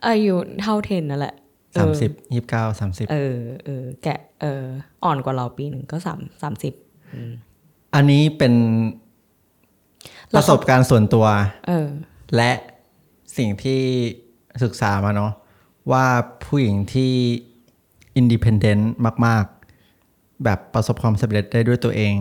[0.08, 1.36] อายุเท่าเทนนั่นแหละ
[1.74, 4.64] เอสามอสิบยี่สิบเก้าสามสิบเออเออแกะเออ
[5.04, 6.74] อ่อนกว่าเราปีหนึ่งก็สามสามสิบ
[7.96, 8.54] อันนี้เป็น
[10.32, 11.26] ปแล้วระสบการณ์ส่วนตัว
[11.68, 11.88] เออ
[12.36, 12.52] และ
[13.38, 13.82] สิ่งที่
[14.64, 15.32] ศึกษามาเนาะ
[15.92, 16.06] ว่า
[16.46, 17.14] ผู้หญิงที่
[18.16, 18.92] อินดิเพนเดนต์
[19.26, 19.46] มาก
[19.90, 22.16] ๆ แบบประสบความสำเร็จได้ด้วยตัวเอง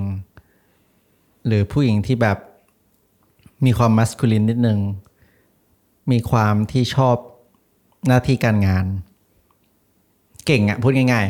[1.47, 2.39] หรือผู้หญิงที่แบบ
[3.65, 4.79] มีความ masculine นิดนึง
[6.13, 7.17] มีความที่ชอบ
[8.07, 8.85] หน้าที่การงาน
[10.47, 11.27] เก่งอะพูดง่าย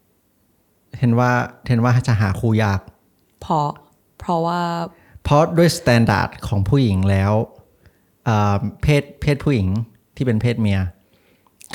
[0.00, 1.30] ๆ เห็นว่า
[1.68, 2.80] เห็นว่าจะหาคู่ยาก
[3.40, 3.68] เพราะ
[4.18, 4.60] เพราะว่า
[5.22, 7.32] เพราะด้วย standard ของผู้หญิงแล้ว
[8.28, 9.68] อ่าเพศเพศผู้หญิง
[10.16, 10.80] ที่เป็นเพศเมีย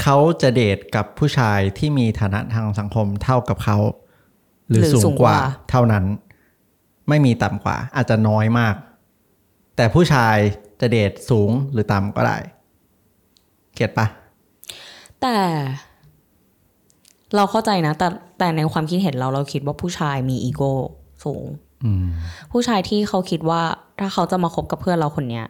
[0.01, 3.77] เขาจะเดทกับผู้ชายที่มีฐานะทางสังคมเท่ากับเขา
[4.69, 6.05] หรือหรือสูสูงงกว่ากว่า เท่านั้น
[7.09, 8.75] ไม่มีต่ำกว่า อาจจะน้อยมาก
[9.75, 10.35] แต่ผู้ชาย
[10.81, 12.37] จะเดทสูงหรือต่ำก็ได้
[13.75, 14.07] เก็ตปะ
[15.21, 15.35] แต่
[17.35, 18.07] เราเข้าใจนะ แต่
[18.37, 20.71] แต่ในความคิดเห็นเราเราคิดว่าผู้ชายมีอีโก้
[21.25, 21.45] สูง
[21.83, 22.05] อืม
[22.51, 23.61] ผู้ชายที่เขาคิดว่า
[23.99, 25.45] ถ้าเขาจะมาคบกับเพื่อนเราคนเนี้ย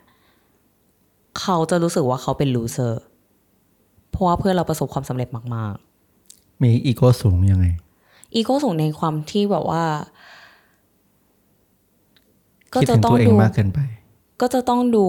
[1.40, 3.04] เขาจะรู้สึกว่าเขาเป็นลูเซอร์
[4.12, 5.74] เพราะว่าเพื่อนเราประสบความสำเร็จมาก
[6.62, 9.84] มีอีโก้สูงยังไงๆอีโก้สูงในความที่แบบว่า
[12.74, 13.80] ก็คิดจะถึงต้อตังวเองดูมากเกินไป
[14.42, 15.06] ก็จะต้องดู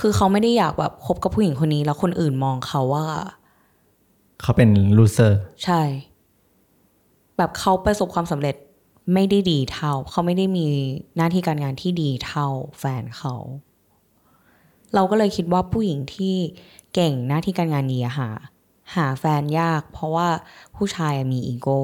[0.00, 3.06] คือเขาไม่ได้อยากแบบคบกับผู้หญิงคนนี้ แล้วคนอื่นมองเขาว่า
[4.42, 5.82] เขาเป็น loserใช่
[7.36, 8.56] แบบเขาประสบความสำเร็จ
[9.14, 10.66] ไม่ได้ดีเท่า เขาไม่ได้มี
[11.16, 12.46] หน้าที่การงานที่ดีเท่า
[12.78, 13.34] แฟนเขา
[14.94, 16.34] เราก็เลยคิดว่าผู้หญิงที่
[16.94, 18.28] เก่งหน้าที่การงานดีอะหา
[18.94, 20.28] หาแฟนยาก เพราะว่า
[20.76, 21.80] ผู้ชายอะมีอีโก้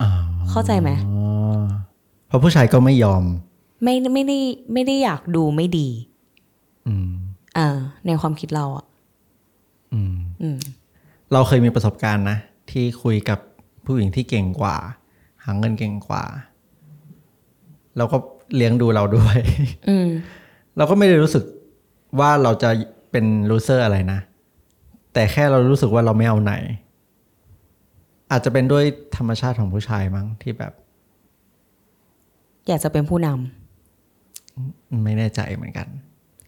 [0.00, 0.10] อ๋อ
[0.50, 0.90] เข้าใจไหม
[2.26, 3.24] เพราะผู้ชายก็ไม่ยอม
[3.82, 4.38] ไม่ไม่ได้
[4.72, 5.88] ไม่ได้อยากดูไม่ดี
[6.86, 7.12] อืม
[7.58, 7.68] อ่า
[8.06, 8.86] ในความคิดเราอะ
[9.92, 10.58] อืมอืม
[11.32, 12.38] เราเคยมีประสบการณ์นะ
[12.70, 13.38] ที่คุยกับ
[13.84, 14.76] ผู้หญิงที่เก่งกว่า
[15.44, 16.24] หาเงินเก่งกว่า
[17.96, 18.16] เราก็
[18.56, 19.38] เลี้ยงดูเราด้วย
[19.88, 20.08] อืม
[20.76, 21.44] เราก็ไม่ได้รู้สึก
[22.20, 22.70] ว่าเราจะ
[23.10, 24.20] เป็นลูเซอร์อะไรนะ
[25.12, 26.54] แต่แค่เรารู้สึกว่าเราไม่เอาไหน
[28.30, 28.84] อาจจะเป็นด้วย
[29.16, 30.72] ธรรมชาติของผู้ชายมั้งที่แบบ
[32.68, 35.88] อยากจะเป็นผู้นำไม่แน่ใจเหมือนกัน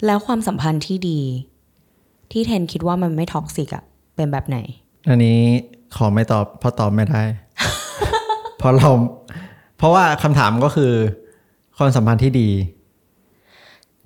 [0.07, 1.21] แล้วความสัมพันธ์ที่ดี
[2.33, 3.85] ที่เทนคิดว่ามันไม่ท็อกซิกอะ
[4.17, 4.59] เป็นแบบไหน
[5.09, 5.39] อันนี้
[5.97, 7.23] ขอไม่ตอบเพราะตอบไม่ได้
[8.59, 8.89] เพราะเรา
[9.79, 10.93] เพราะว่าคำถามก็คือ
[11.79, 12.49] ความสัมพันธ์ที่ดี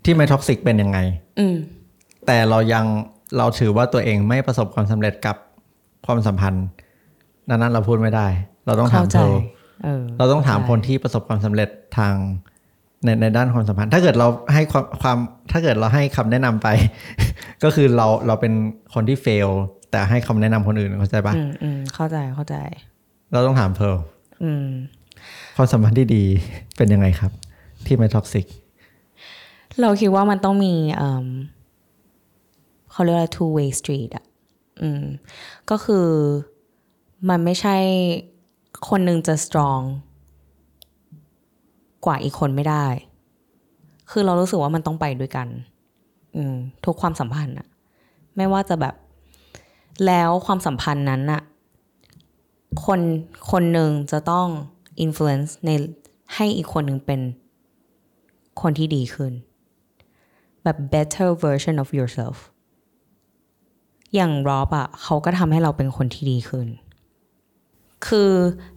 [0.04, 0.98] ที่ไม่ toxic เป็นยังไง
[1.38, 1.56] อืม
[2.26, 2.84] แต่เรายัง
[3.38, 5.36] เราถือว่าตัวเองไม่ประสบความสำเร็จกับ
[6.06, 6.64] ความสัมพันธ์
[7.48, 8.26] ดังนั้นเราพูดไม่ได้
[8.66, 9.34] เราต้องถาเข้ามใจเธอ
[9.84, 12.14] เออเราต้องถามคนที่ประสบความสำเร็จทาง
[13.04, 15.18] ในในด้านความสัมพันธ์ ถ้าเกิดเราให้ความความ
[15.52, 16.68] ถ้าเกิดเราให้คำแนะนำไป
[17.64, 18.52] ก็คือเราเราเป็น
[18.94, 19.48] คนที่ fail
[19.90, 22.56] แต่ให้คำแนะนำคนอื่นเข้าใจปะอืมอืมเข้าใจเข้าใจ
[23.32, 23.96] เราต้องถามเพร์ล
[24.42, 24.66] อืม
[25.56, 26.24] ความสัมพันธ์ที่ดี
[26.76, 27.32] เป็นยังไงครับ
[27.86, 28.46] ที่ไม่ท็อกซิก
[29.80, 31.26] เราคิดว่ามันต้องมีเอิ่ม
[32.92, 34.24] เขาเรียกว่า two way street อะ
[34.82, 35.02] อืม
[35.70, 36.06] ก็คือ
[37.28, 37.76] มันไม่ใช่
[38.88, 39.82] คนหนึ่งจะ strong
[42.06, 42.86] กว่าอีกคนไม่ได้
[44.10, 45.48] คือเรารู้สึกว่ามันต้องไปด้วยกัน
[46.34, 47.66] อืมทุกความสัมพันธ์อะ
[48.36, 48.94] ไม่ว่าจะแบบ
[50.06, 51.42] แล้วความสัมพันธ์นั้นอะ
[52.84, 53.00] คน
[53.50, 54.46] คนหนึ่งจะต้อง
[55.04, 55.70] influence ใน
[56.34, 57.20] ให้อีกคนหนึ่งเป็น
[58.62, 59.32] คนที่ดีขึ้น
[60.62, 62.36] แบบ better version of yourself
[64.14, 66.68] อย่างรอบอะเขาก็ทำให้เราเป็นคนที่ดีขึ้น
[68.06, 68.30] คือ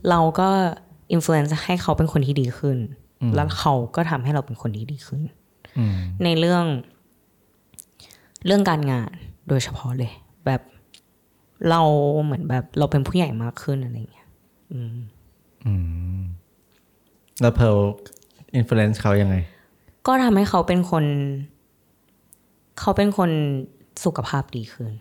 [0.10, 0.50] เราก็
[1.16, 2.78] influence ให้เขาเป็นคนที่ดีขึ้น
[3.36, 5.22] แล้วเขาก็ทำให้เราเป็นคนที่ดีขึ้น
[5.78, 6.66] อืมในเรื่อง
[8.46, 9.12] เรื่องการงาน
[9.50, 10.12] โดยเฉพาะเลย
[10.46, 10.62] แบบ
[11.70, 11.82] เรา
[12.24, 14.28] เหมือนแบบเราเป็นผู้ใหญ่มากขึ้นอะไรอย่างเงี้ย
[14.72, 14.98] อืม
[15.66, 15.74] อื
[16.20, 16.22] ม
[17.42, 17.78] แล้วเพิร์ล
[18.56, 19.36] influence เขายังไง
[20.08, 21.06] ก็ทำให้เขาเป็นคน
[22.80, 23.32] เขาเป็นคน
[24.06, 24.92] สุขภาพดีขึ้น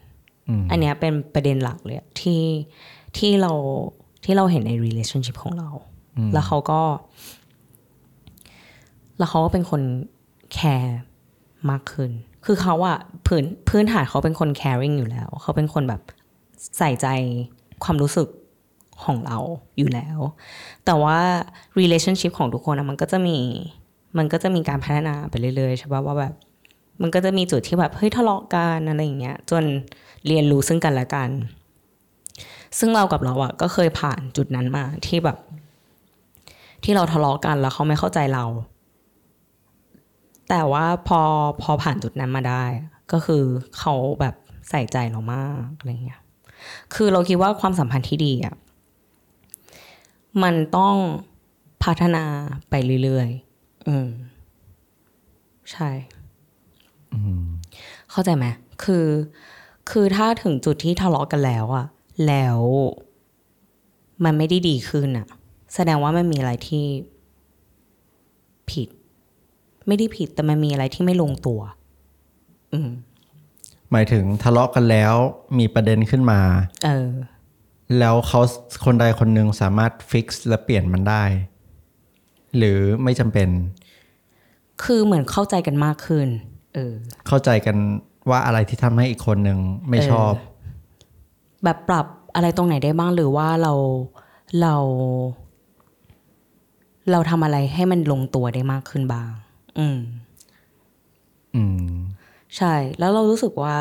[0.49, 2.43] อืมอันเนี้ยเป็นประเด็นหลักเลยอะที่
[3.19, 3.53] ที่เรา
[4.25, 5.71] ที่เราเห็นใน relationship ของเรา
[6.33, 6.81] แล้วเขาก็
[9.19, 9.83] แล้วเขาก็เป็นคน
[10.55, 10.99] แคร์
[11.71, 12.11] มากขึ้น
[12.47, 16.01] คือเขาอะพื้นพื้นฐานเขาเป็นคน caring อยู่แล้ว เขาเป็นคนแบบ
[16.79, 17.07] ใส่ใจ
[17.85, 18.29] ความรู้สึก
[19.05, 19.39] ของเรา
[19.79, 20.19] อยู่แล้ว
[20.85, 21.19] แต่ว่า
[21.81, 23.39] relationship ของทุกคนอะมันก็จะมี
[24.19, 26.35] มันก็จะมีการพัฒนาไปเรื่อยๆใช่ปะว่าแบบ
[27.03, 29.65] มันก็จะมีจุดที่แบบเฮ้ยทะเลาะกันอะไรอย่างเงี้ยจน
[30.27, 31.31] เรียนรู้ซึ่งกันและกัน
[32.79, 35.39] ซึ่งเรากับเราอะก็เคยผ่านจุดนั้นมาที่แบบ
[36.85, 38.45] ที่เราทะเลาะกันแล้วเขาไม่เข้าใจเรา
[40.49, 41.21] แต่ว่าพอ
[41.63, 42.65] พอผ่านจุดนั้นมาได้
[43.13, 43.43] ก็คือ
[43.79, 44.35] เขาแบบ
[44.71, 46.21] ใส่ใจเรามากอะไรเงี้ย
[46.95, 48.55] คือเราคิดว่าความสัมพันธ์ที่ดีอะ
[50.43, 50.95] มันต้อง
[51.85, 52.25] พัฒนา
[52.71, 54.09] ไปเรื่อยๆ อืม
[55.73, 55.91] ใช่
[58.11, 58.47] เข้าใจไหม
[58.85, 59.07] คือ
[59.91, 61.87] คือถ้าถึงจุดที่ทะเลาะกันแล้วอะ
[62.27, 62.61] แล้ว
[64.25, 65.27] มันไม่ได้ดีขึ้นอะ
[65.75, 66.85] แสดงว่ามันมีอะไรที่
[68.71, 68.89] ผิด
[69.89, 71.61] ไม่ได้ผิดแต่มันมีอะไรที่ไม่ลงตัว
[72.73, 72.91] อืม
[73.93, 75.15] หมายถึงทะเลาะกันแล้ว
[75.59, 76.41] มีประเด็นขึ้นมา
[76.85, 77.09] เออ
[77.99, 78.41] แล้วเขา
[78.85, 81.25] คนใดคนหนึ่งสามารถฟิกซ์และเปลี่ยนมันได้
[82.57, 83.49] หรือไม่จำเป็น
[84.83, 86.29] คือเหมือนเข้าใจกันมากขึ้น
[86.75, 86.93] เออ
[87.27, 87.77] เข้าใจกัน
[88.31, 89.59] ว่าอะไรที่ทำให้อีกคนหนึ่ง
[89.91, 90.33] ไม่ชอบ
[91.65, 93.73] แบบปรับอะไรตรงไหนได้บ้างหรือว่าเรา
[94.61, 94.75] เรา
[97.11, 99.31] เราทำอะไรให้มันลงตัวได้มากขึ้นบ้าง
[99.79, 100.01] อืม
[101.55, 101.95] อืม
[102.57, 103.77] ใช่ แล้วเรารู้สึกว่า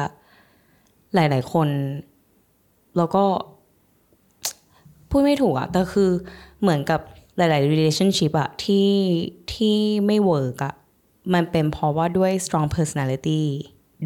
[1.15, 1.67] หลาย ๆ คน
[2.97, 3.25] เราก็
[5.09, 6.09] พูดไม่ถูกอะแต่คือ
[6.61, 6.99] เหมือนกับ
[7.37, 8.89] หลาย ๆ relationship อะที่
[9.53, 10.73] ที่ไม่ work อะ
[11.33, 13.43] มันเป็นเพราะว่าด้วย strong personality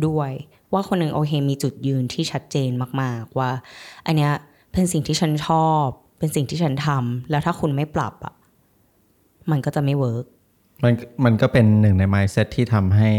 [0.08, 0.32] ด้วย
[0.74, 3.52] ว่าคนหนึ่งโอเคมีจุดยืนที่ชัดเจนมาก ๆ ว่า
[4.06, 4.32] อันเนี้ย
[4.72, 5.86] เป็นสิ่งที่ฉันชอบ
[6.20, 8.34] เป็นสิ่งที่ฉันทำแล้วถ้าคุณไม่ปรับอะ
[9.52, 10.26] มันก็จะไม่ work
[10.84, 10.94] มัน
[11.26, 13.10] มันก็เป็นหนึ่งใน mindset ที่ทำให้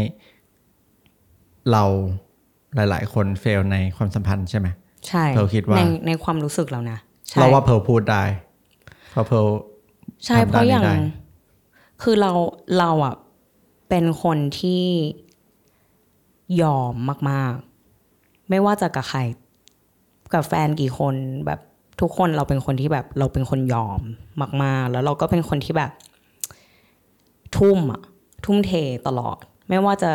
[1.71, 1.83] เรา
[2.75, 4.67] หลาย ๆ คน fail ในความสัมพันธ์ใช่ไหม
[5.07, 6.97] ใช่เราคิดว่าในในความรู้สึกเรานะ
[7.29, 8.23] ใช่เราว่าเพร์ลพูดได้
[9.11, 9.47] เพราะเพร์ล
[10.25, 11.11] ใช่ทำเพราะอย่างด้านนี้ได้
[12.01, 12.31] คือเรา
[12.79, 13.15] เราอะ
[13.89, 14.83] เป็นคนที่
[16.61, 16.93] ยอม
[17.29, 17.53] มาก
[18.01, 19.19] ๆ ไม่ว่าจะกับใคร
[20.33, 21.59] กับแฟนกี่คนแบบ
[22.01, 24.01] ทุกคนเราเป็นคนที่แบบ เราเป็นคนยอม
[24.63, 25.91] มาก ๆ แล้วเราก็เป็นคนที่แบบ
[27.57, 28.01] ทุ่มอะ
[28.45, 28.71] ทุ่มเท
[29.07, 29.37] ตลอด
[29.69, 30.11] ไม่ว่าจะ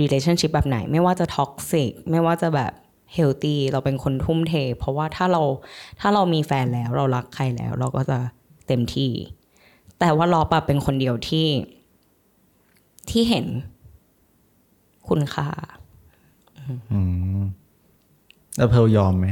[0.00, 2.72] relationship แบบไหน ไม่ว่าจะ toxic ไม่ว่าจะแบบ
[3.16, 5.42] healthy เราเป็นคนทุ่มเท เพราะว่าถ้าเรา
[6.00, 8.18] ถ้าเรามีแฟนแล้วเรารักใครแล้ว เราก็จะ
[8.66, 9.10] เต็มที่
[9.98, 11.48] แต่ว่าลอปะเป็นคนเดียวที่
[13.10, 13.46] ที่เห็น
[15.08, 15.48] คุณค่า
[16.92, 17.00] อื
[17.38, 17.42] ม
[18.56, 19.26] แล้วเพร์ลยอมไหม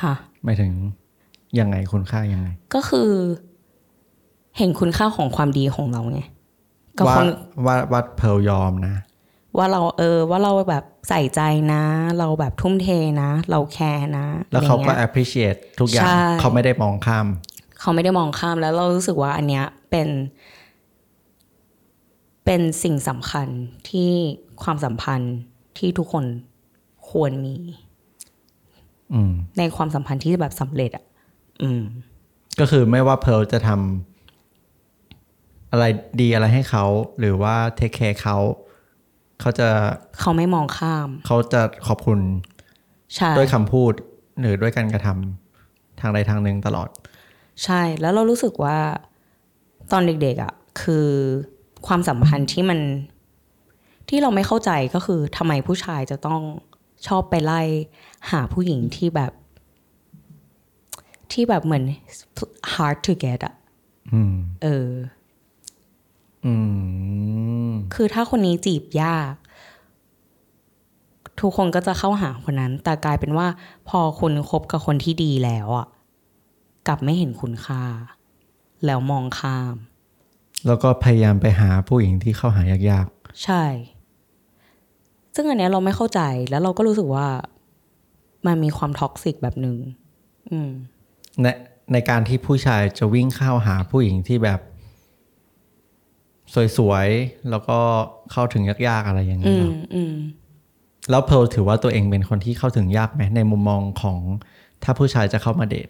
[0.00, 0.72] ค่ะไม่ถึง
[1.58, 3.10] ยังไงคุณค่ายังไง ก็คือ
[4.58, 6.20] เห็นคุณค่าของความดีของเราไง
[6.98, 7.26] กับว่าคน
[7.66, 8.94] ว่าว่าเพร์ลยอมนะ
[9.56, 11.40] ว่าเราเออว่าเราแบบใส่ใจ
[11.72, 11.82] นะ
[12.18, 12.88] เราแบบทุ่มเท
[13.22, 17.26] นะ เราแคร์นะแล้วเขาก็ อะไรงี้ย appreciate ทุกอย่าง ใช่ เขาไม่ได้มองข้าม
[17.80, 20.08] เขาไม่ได้มองข้ามแล้วเรารู้สึกว่าอันเนี้ยเป็น
[22.44, 23.48] เป็นสิ่งสำคัญ
[23.90, 24.12] ที่
[24.62, 25.36] ความสัมพันธ์
[25.78, 26.24] ที่ทุกคน
[27.10, 27.56] ควรมี
[29.12, 31.04] อืม ในความสัมพันธ์ที่แบบสำเร็จอะ
[31.62, 31.82] อืม
[32.60, 34.11] ก็คือไม่ว่าเพร์ลจะทำ
[35.72, 35.84] อะไร
[36.20, 36.84] ดีอะไรให้เขา
[37.18, 38.36] หรือว่าเทคแคร์เขา
[39.40, 39.68] เขาจะ
[40.20, 42.20] เขาไม่มองข้าม เขาจะขอบคุณ
[43.14, 43.92] ใช่ด้วยคำพูด
[44.40, 46.88] หรือด้วยการกระทำทางใดทางหนึ่งตลอด
[47.64, 48.78] ใช่แล้วเรารู้สึกว่า
[49.92, 51.08] ตอนเด็กๆอะ คือ
[51.86, 52.78] ความสัมพันธ์ที่มัน
[54.08, 56.40] ที่เราไม่เข้าใจก็คือทำไมผู้ชายจะต้อง
[57.06, 57.60] ชอบไปไล่
[58.30, 59.32] หาผู้หญิงที่แบบ
[61.32, 61.84] ที่แบบเหมือน
[62.72, 63.54] hard to get อะ
[64.12, 65.21] อืมเอออืม
[67.94, 69.32] คือถ้าคนนี้จีบยาก
[71.40, 73.46] ทุกคนก็จะเข้าหาคนนั้น แต่กลายเป็นว่า
[73.88, 75.86] พอคุณคบกับคนที่ดีแล้วอะ
[76.88, 77.82] กลับไม่เห็นคุณค่า
[78.86, 79.74] แล้วมองข้าม
[80.66, 83.06] แล้วก็พยายามไปหาผู้หญิงที่เข้าหายาก
[83.44, 83.64] ใช่
[85.34, 87.26] ซึ่งอันเนี้ยเราไม่เข้าใจแล้วเราก็รู้สึกว่า
[88.46, 89.76] มันมีความท็อกซิกแบบหนึ่ง
[90.50, 91.46] อืมๆใน
[91.92, 94.60] ในการที่ผู้ชายจะวิ่งเข้าหาผู้หญิงที่แบบ
[96.76, 97.78] สวยๆ แล้วก็
[98.32, 100.14] เข้าถึงยากๆอะไรอย่างอืนี้มเนาะอืม
[101.10, 104.18] แล้วเพร์ลถือว่าตัวเองเป็นคนที่เข้าถึงยากไหมในมุมมองของ
[104.82, 105.88] ถ้าผู้ชายจะเข้ามาเดท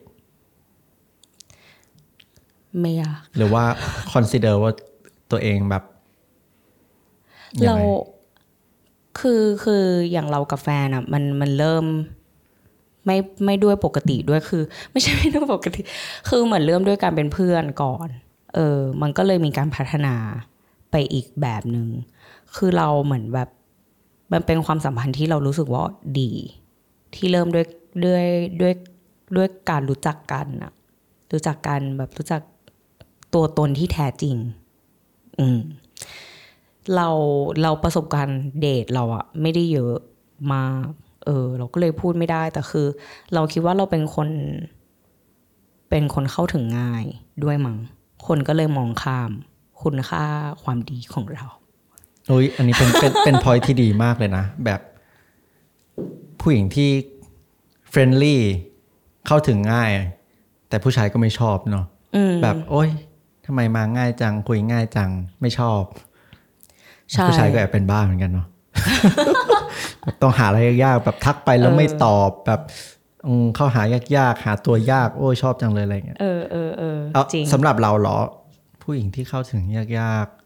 [2.80, 3.64] ไม่อยากหรือว่า
[4.12, 4.72] consider ว่า
[5.30, 5.82] ตัวเองแบบ
[7.64, 7.82] ยังเราไง
[9.20, 11.84] คือคืออย่างเรากับแฟนอะมันมันเริ่ม
[13.06, 15.80] ไม่ไม่ด้วยปกติด้วยคือ ไม่ใช่ไม่ด้วยปกติ
[16.28, 18.08] คือเหมือนเริ่มด้วยการเป็นเพื่อนก่อน
[18.54, 20.14] เออ มันก็เลยมีการพัฒนา
[20.92, 21.86] ไปอีกแบบหนึ่ง
[22.56, 23.48] คือเราเหมือนแบบ
[24.32, 25.82] มันเป็นความสัมพันธ์ที่เรารู้สึกว่า
[26.20, 26.30] ดี
[27.14, 27.66] ที่เริ่มด้วย
[28.04, 28.24] ด้วย
[28.60, 28.72] ด้วย
[29.36, 30.72] ด้วยการรู้จักกันอะ
[31.32, 32.42] รู้จักกันแบบรู้จัก
[33.34, 34.36] ตัวตนที่แท้จริง
[35.38, 35.58] อืม
[36.94, 37.08] เรา
[37.62, 39.96] เราประสบการณ์เดทเราอะไม่ได้เยอะ
[40.52, 40.62] มา
[41.26, 42.86] เออ เราก็เลยพูดไม่ได้ แต่คือ
[43.34, 44.28] เราคิดว่าเราเป็นคน
[45.90, 47.04] เป็นคนเข้าถึงง่าย
[47.44, 47.76] ด้วยมั้ง
[48.26, 49.30] คนก็เลยมองข้าม
[49.84, 50.24] คุณค่า
[50.62, 51.46] ความดีของเรา
[52.28, 54.80] โอ้ยอันนี้เป็นเป็นเป็น point ที่ดีมากเลยนะ แบบ
[56.40, 56.90] ผู้หญิงที่
[57.92, 58.36] friendly
[59.26, 59.90] เข้าถึงง่าย
[60.68, 61.84] แต่ผู้ชายก็ไม่ชอบเนาะ
[62.16, 62.90] อืมแบบโอ้ย
[63.46, 65.82] ทำไมมาง่ายจัง คุยง่ายจังไม่ชอบ
[67.10, 68.46] ใช่ผู้ชายก็แอบเป็นบ้าเหมือนกันเนาะ
[70.02, 72.60] แบบต้องหาอะไรยากๆแบบทักไปแล้วไม่ตอบแบบ
[73.26, 73.82] อืมเข้าหา
[74.16, 78.16] ยากๆหาตัวยาก โอ้ยชอบจังเลยอะไรเงี้ยเออเออเออเอาจริงสำหรับเราเหรอ
[78.82, 80.42] ผู้หญิงที่เข้าถึงยากๆ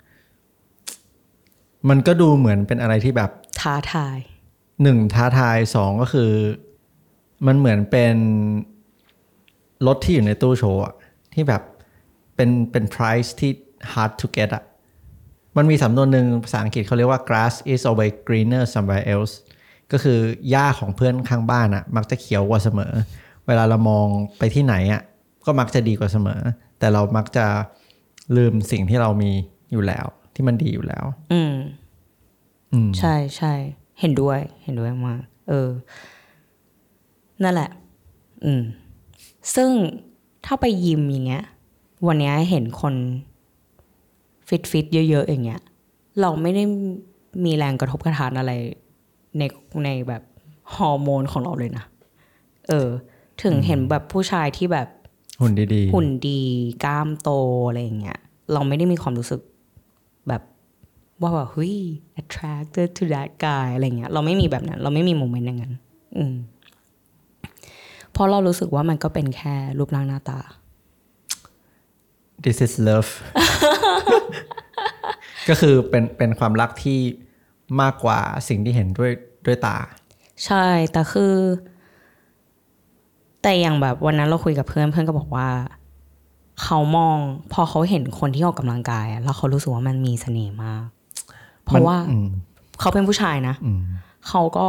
[1.88, 4.18] มันก็ดูเหมือนเป็นอะไรที่แบบท้าทาย
[4.82, 6.30] หนึ่งท้าทายสองก็คือ
[7.46, 8.16] มันเหมือนเป็น
[9.86, 10.94] รถที่อยู่ในตู้โชว์อะ
[11.34, 11.62] ที่แบบ
[12.36, 13.50] เป็นเป็น price ที่
[13.92, 14.64] hard to get อะ
[15.56, 19.34] มันมีสำนวนหนึ่งภาษาอังกฤษเขาเรียกว่า grass is always greener somewhere else
[19.92, 20.18] ก็คือ
[20.50, 22.92] หญ้าของเพื่อนข้างบ้านอะมักจะเขียวกว่าเสมอ
[23.46, 24.06] เวลาเรามอง
[24.38, 25.02] ไปที่ไหนอะ
[25.46, 26.40] ก็มักจะดีกว่าเสมอ
[26.78, 27.46] แต่เรามักจะ
[28.36, 29.30] ลืมสิ่งที่เรามี
[29.72, 31.54] อยู่แล้ว ที่มันดีอยู่แล้ว อืม
[32.72, 33.52] อืม ใช่ใช่
[34.00, 35.68] เห็นด้วย เห็นด้วยมากเออ
[37.42, 37.70] นั่นแหละ
[38.44, 38.62] อืม
[39.54, 39.70] ซึ่ง
[40.44, 41.44] ถ้าไปยิมอย่างเงี้ย
[42.06, 42.94] วันเนี้ยเห็นคน
[44.48, 45.62] ฟิตฟิตๆเยอะๆอย่างเงี้ย
[46.20, 46.62] เราไม่ได้
[47.44, 48.52] มีแรงกระทบกระทานอะไร
[49.38, 49.42] ใน
[49.84, 50.22] ในแบบ
[50.74, 51.84] ฮอร์โมนของเราเลยนะ
[52.68, 52.88] เออ
[53.42, 54.88] ถึงเห็นแบบผู้ชายที่แบบ
[55.40, 56.40] หุ่นดีๆ หุ่นดี
[56.84, 57.30] กล้ามโต
[57.68, 58.18] อะไรอย่างเงี้ย
[58.52, 59.40] เราไม่ได้มีความรู้สึก
[60.28, 60.42] แบบ
[61.20, 61.76] ว่าแบบเฮ้ย
[62.20, 65.72] attracted to that guy อะไรเงี้ยเราไม่มีแบบนั้น เราไม่มีโมเมนต์อย่างนั้น
[66.16, 66.34] อืม
[68.12, 70.38] เพราะเรารู้สึกว่ามันก็เป็นแค่รูปร่างหน้าตา
[72.44, 73.10] this is love
[75.48, 77.00] ก็คือเป็นเป็นความรักที่
[77.80, 79.12] มากกว่าสิ่งที่เห็นด้วย
[79.46, 79.78] ด้วยตา
[80.46, 81.34] ใช่ แต่คือ
[83.46, 85.48] แต่อย่างแบบวันนั้นเราคุยกับเพื่อนเพื่อนก็บอกว่า
[86.62, 87.16] เขามอง
[87.52, 90.84] พอเขาเห็นคนที่ออกกำลังกายอะแล้วเขารู้สึกว่ามันมีเสน่ห์มาก
[91.64, 92.28] เพราะว่าอืม
[92.80, 93.80] เขาเป็นผู้ชายนะอืม
[94.28, 94.68] เขาก็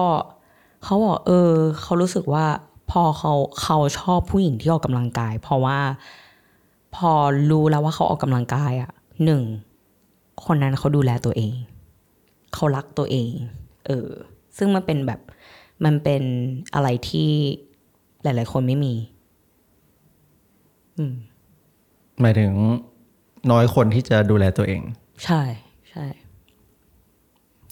[0.83, 2.45] เขาบอกเออ เขารู้สึกว่า
[2.91, 5.79] พอเขาเขาชอบผู้หญิงที่ออกกำลังกาย เพราะว่า
[6.95, 7.11] พอ
[7.51, 8.91] รู้แล้วว่าเขาออกกำลังกายอะ
[9.25, 9.41] หนึ่ง
[10.45, 11.53] คนนั้นเขาดูแลตัวเอง
[12.53, 13.31] เขารักตัวเอง
[13.87, 14.09] เออ
[14.57, 15.19] ซึ่งมันเป็นแบบ
[15.85, 16.23] มันเป็น
[16.73, 17.31] อะไรที่
[18.27, 18.93] หลาย ๆ คนไม่มี
[22.21, 22.51] หมายถึง
[23.51, 24.81] น้อยคนที่จะดูแลตัวเอง
[25.25, 25.41] ใช่
[25.89, 26.05] ใช่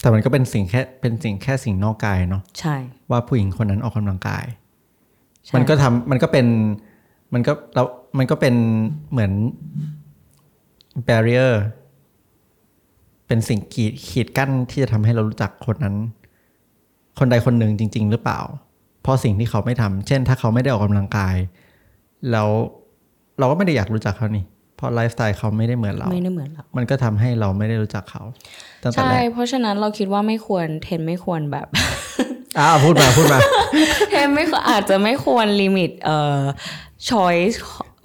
[0.02, 2.76] แต่มันก็เป็นสิ่งแค่เป็นสิ่งแค่สิ่งนอกกายเนาะใช่
[3.10, 4.46] ว่าผู้หญิงคนนั้นออกกำลังกาย
[5.46, 6.48] ใช่ มันก็ทำมันก็เป็น
[7.34, 7.88] มันก็แล้ว
[8.18, 8.56] มันก็เป็น
[9.12, 9.32] เหมือน
[11.08, 11.54] barrier
[13.28, 15.96] เป็นสิ่งขีดขีดกั้นที่จะทำให้เรารู้จักคนนั้น
[17.20, 18.40] คนใดคนหนึ่งจริง ๆ หรือเปล่า
[19.06, 21.36] เพราะสิ่งที่เขาไม่ทำเช่น ถ้าเขาไม่ได้ออกกำลังกาย
[22.32, 22.50] แล้ว
[23.40, 28.24] เราก็ไม่ได้อยากรู้จักเขานี่เพราะไลฟ์สไตล์เขาไม่ได้เหมือนเราไม่ได้เหมือนเรา มันก็ทำให้เราไม่ได้รู้จักเขา
[28.84, 31.68] ตั้งแต่ใช่แรกเพราะฉะนั้นเราคิดว่าไม่ควรเทนไม่ควรแบบ
[32.60, 33.40] อ้าวพูดมาพูดมา
[34.10, 36.42] เทมไม่ควรอาจจะไม่ควรลิมิตเอ่อ
[37.10, 37.56] choice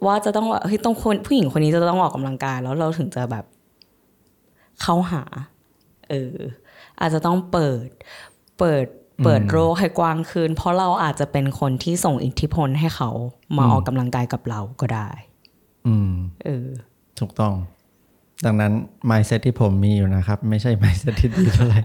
[0.06, 3.44] ว่าจะต้องว่าเฮ้ยต้องคนผู้หญิงคนนี้จะต้องออกกำลังกาย แล้วเราถึงจะแบบ
[4.82, 5.22] เข้าหา
[6.10, 6.36] เออ
[7.00, 7.88] อาจจะต้องเปิด
[8.58, 8.86] เปิด
[9.24, 13.10] เปิดโลกให้กว้างขึ้น เพราะเราอาจจะเป็นคนที่ส่งอิทธิพลให้เขา
[13.56, 15.08] มาออกกำลังกายกับเราก็ได้
[15.86, 16.12] อืม
[16.44, 16.66] เออ
[17.18, 17.54] ถูกต้อง
[18.44, 18.72] ดังนั้น
[19.10, 21.80] mindset ที่ผมมีอยู่นะครับ ไม่ใช่ mindset ที่ดีเท่าไหร่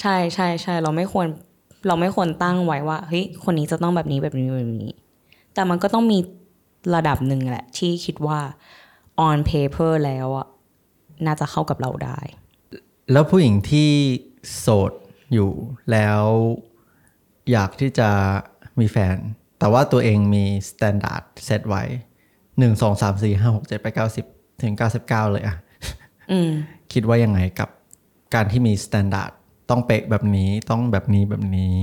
[0.00, 1.26] ใช่ใช่ใช่เราไม่ควร
[1.86, 4.92] เราไม่ควรตั้งไว้ว่าเฮ้ยคนนี้จะต้องแบบนี้แบบนี้แบบนี้
[5.54, 6.18] แต่มันก็ต้องมี
[6.94, 8.40] ระดับหนึ่งแหละ ที่คิดว่า
[9.28, 10.46] on paper แล้วอะ
[11.26, 12.18] น่าจะเข้ากับเราได้
[13.12, 13.90] แล้วผู้หญิงที่
[14.58, 14.92] โสด
[15.32, 15.50] อยู่
[15.92, 16.20] แล้ว
[17.52, 18.10] อยากที่จะ
[18.80, 19.16] มีแฟน
[19.58, 21.82] แต่ว่าตัวเองมี standard เซตไว้
[22.58, 24.24] หนึ่งสองสามสี่ห้าหกเจ็ดแปดเก้าสิบ
[24.62, 25.56] ถึงเก้าสิบเก้าเลยอะ
[26.30, 26.50] อืม
[26.92, 27.68] คิดว่ายังไงกับ
[28.34, 29.32] การที่มี standard
[29.70, 31.74] ต้องเป๊ะแบบนี้ต้องแบบนี้แบบนี้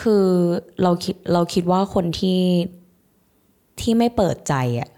[0.00, 0.26] คือ
[0.82, 2.42] เราคิดเราคิดว่าคนที่
[3.80, 4.90] ที่ไม่เปิดใจอะ่ะ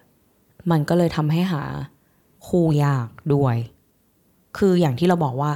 [0.71, 1.63] มันก็เลยทำให้หา
[2.49, 3.57] คู่ยากด้วย
[4.59, 5.53] คืออย่างที่เราบอกว่า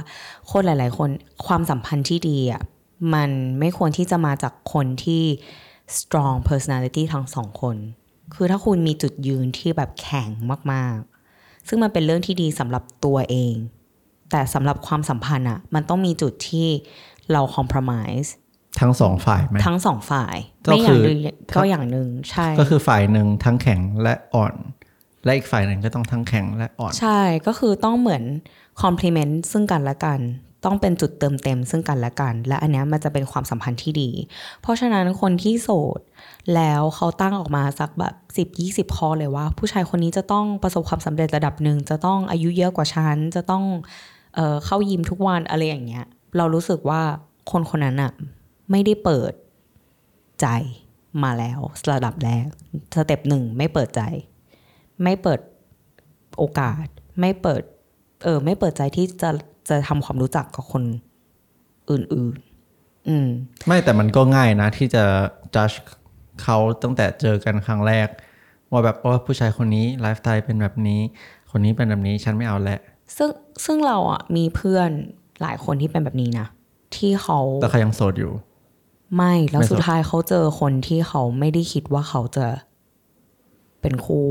[0.51, 1.09] คนหลาย ๆ คน
[1.45, 2.61] ความสัมพันธ์ที่ดีอะ่ะ
[3.13, 5.23] มันไม่ควรที่จะมาจากคนที่
[5.97, 7.75] strong personality ทั้งสองคน
[8.35, 10.29] คือถ้าคุณมีจุดยืนที่แบบแข็ง
[10.73, 10.97] มาก
[11.33, 13.55] ๆ ซึ่งมันเป็นเรื่องที่ดีสำหรับตัวเอง
[14.31, 16.67] แต่สำหรับความสัมพันธ์อะ่ะมันต้องมีจุดที่
[17.31, 18.29] เรา compromise
[18.79, 20.35] ทั้งสองฝ่ายไหมทั้งสองฝ่าย
[20.65, 21.19] ก็ไม่อคืย่างอหนึ่ง
[21.55, 24.53] ก็อย่างหนึ่งใช่ ก็คือฝ่ายหนึ่งทั้งแข็งและอ่อน
[25.25, 28.23] และอีกฝ่ายหนึ่งก็ต้องทั้งแข็งและอ่อน ใช่ก็คือต้องเหมือน
[28.81, 30.19] compliment ซึ่งกันและกัน
[30.65, 34.09] ต้องเป็นจุดเติมเต็มซึ่งกันและกัน และอันนี้มันจะเป็นความสัมพันธ์ที่ดี
[34.61, 35.99] เพราะฉะนั้นคนที่โสด
[36.55, 43.63] แล้วเขาตั้งออกมาสักแบบสิบยี่สิบข้อเลยว่า ผู้ชายคนนี้จะต้องประสบความสำเร็จระดับหนึ่งจะต้องอายุเยอะกว่าฉันจะต้อง
[44.35, 46.05] เออเข้ายิมทุกวันอะไรอย่างเงี้ย
[46.37, 47.01] เรารู้สึกว่า
[47.51, 48.11] คนคนนั้นอะ
[48.71, 49.33] ไม่ได้เปิด
[50.41, 50.47] ใจ
[51.23, 51.59] มาแล้ว
[51.91, 52.47] ระดับแรก
[52.95, 54.01] step หนึ่งไม่เปิดใจ
[55.03, 55.39] ไม่เปิด
[56.37, 56.85] โอกาส
[57.19, 57.63] ไม่เปิด
[58.23, 59.29] เออ ไม่เปิดใจที่จะ
[59.69, 60.83] จะทำความรู้จักกับคน
[61.89, 63.27] อื่นๆ อืม
[63.67, 65.03] ไม่แต่มันก็ง่ายนะ ที่จะ
[65.55, 65.75] judge
[66.43, 68.07] เขาตั้งแต่เจอกันครั้งแรก
[68.71, 71.01] ว่าแบบว่าผู้ชายคนนี้ไลฟ์สไตล์เป็นแบบนี้
[71.51, 72.79] คนนี้เป็นแบบนี้ฉันไม่เอาแหละ
[73.17, 73.29] ซึ่ง
[73.65, 74.89] ซึ่งเราอะมีเพื่อน
[75.41, 76.47] หลายคนที่เป็นแบบนี้นะ
[76.95, 78.31] ที่เขาแต่เขายังโสดอยู่
[79.15, 82.47] ไม่แล้วไม่สนสุดท้ายเขาเจอคนที่เขาไม่ได้คิดว่าเขาจะ
[83.81, 84.27] เป็นคู่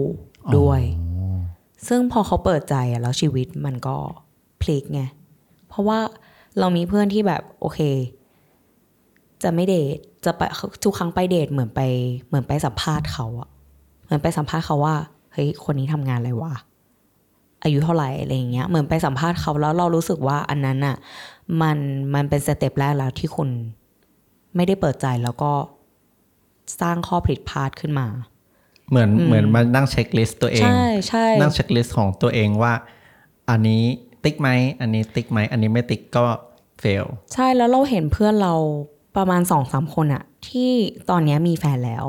[0.58, 0.80] ด้วย
[1.86, 3.96] ซึ่งพอเขาเปิดใจอะแล้วชีวิตมันก็
[4.60, 5.02] พลิกไง
[5.68, 5.98] เพราะว่า
[6.58, 7.80] เรามีเพื่อนที่แบบโอเค
[9.42, 9.86] จะไม่เดท
[10.24, 10.42] จะไป
[10.84, 11.80] ทุกครั้งไปเดทเหมือนไป
[12.26, 13.48] เหมือนไปสัมภาษณ์เขาอะ
[14.04, 14.96] เหมือนไปสัมภาษณ์เขาว่า
[15.32, 16.54] เฮ้ยคนนี้ทำงานอะไรวะ
[17.62, 20.96] อายุเท่าไหร่อะไรอย่างเงี้ยเหมือนไปสัมภาษณ์เขาแล้วเรารู้สึกว่าอันนั้นอะ
[21.62, 21.78] มัน
[22.14, 23.48] มันเป็นสเต็ปแรกแล้วที่คุณ
[24.56, 25.52] ไม่ได้เปิดใจแล้วก็
[26.80, 28.06] สร้างข้อผิดพลาดขึ้นมา
[28.90, 32.72] เหมือนเหมือนมานั่ง checklist ตัวเอง ใช่ใช่นั่ง checklist ของตัวเองว่า
[33.50, 33.82] อันนี้
[34.24, 34.48] ติ๊กไหม
[34.80, 36.24] อันนี้ติ๊กไหมอันนี้ไม่ติ๊กก็
[36.80, 37.04] fail
[37.34, 38.54] ใช่แล้วเราเห็นเพื่อนเรา
[39.16, 40.70] ประมาณสองสามคนอะที่
[41.10, 42.04] ตอนเนี้ยมีแฟนแล้ว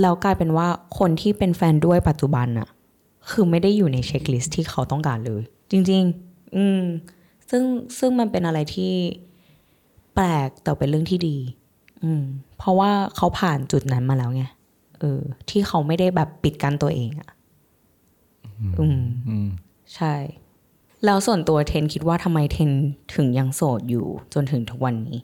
[0.00, 2.68] แล้วกลายเป็นว่าคนที่เป็นแฟนด้วยปัจจุบันอะ
[3.30, 6.82] คือไม่ได้อยู่ใน checklist ที่เขาต้องการเลย จริง ๆ อืม
[7.50, 7.62] ซึ่ง
[7.98, 8.92] ซึ่งมันเป็นอะไรที่
[10.14, 11.36] แปลกแต่เป็นเรื่องที่ดี
[12.04, 12.22] อืม
[12.58, 14.44] เพราะว่าเขาผ่านจุดนั้นมาแล้วไง
[15.00, 15.20] เออ
[15.50, 17.30] ที่เขาไม่ได้แบบปิดกั้นตัวเองอะ
[18.80, 19.48] อืมอืม
[19.94, 20.14] ใช่
[21.04, 22.70] แล้วส่วนตัวเทนคิดว่าทำไมเทน
[23.14, 25.18] ถึงยังโสดอยู่จนถึงทุกวันนี้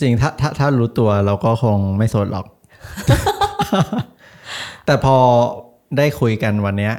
[0.00, 2.46] จริงถ้าถ้าถ้ารู้ตัวเราก็คงไม่โสดหรอก
[4.86, 5.16] แต่พอ
[5.96, 6.94] ได้คุยกันวันเนี้ย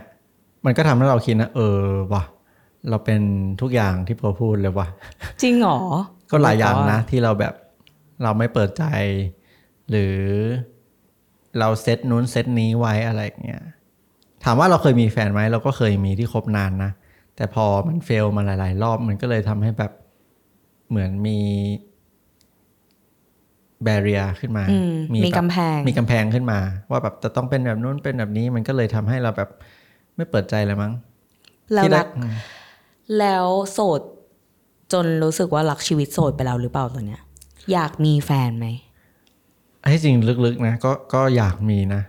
[0.66, 1.80] มันก็ทำให้เราคิดนะเออ
[2.14, 2.24] ว่ะ
[2.90, 3.22] เราเป็น
[3.62, 4.88] ทุกอย่างที่พอพูดเลยว่ะ
[5.42, 5.80] จริงเหรอ
[6.32, 7.54] ก็หลายอย่างนะ ที่เราแบบ
[8.24, 8.84] เราไม่เปิดใจ
[9.90, 10.18] หรือ
[11.60, 13.64] เราเซตนู้นเซตนี้ไว้อะไรอย่างเงี้ย
[14.44, 16.92] ถามว่าเราเคยมีแฟนไหมเราก็เคยมีที่คบนานนะ
[17.36, 19.92] แต่พอมันเฟลมาหลาย ๆ รอบมันก็เลยทำให้แบบ
[20.90, 21.40] เหมือนมี
[23.84, 26.60] แบเรียขึ้นมาอืมมีแบบกำแพง มีกำแพงขึ้นมา
[26.92, 29.50] ว่าแบบจะต้องเป็นแบบนู้นเป็นแบบนี้ มันก็เลยทำให้เราแบบ
[30.16, 30.94] ไม่เปิดใจเลยมั้ง
[31.74, 32.08] แล้วที่ได้รัก
[33.20, 34.02] แล้วโสด
[34.94, 37.22] จนรู้สึกว่ารักชีวิตโสดไปแล้วหรือเปล่าตอนเนี้ย
[37.72, 38.68] อยากมีแฟนไหม
[39.88, 40.16] ให้จริง
[40.46, 42.02] ลึกๆนะก็ก็อยากมีนะ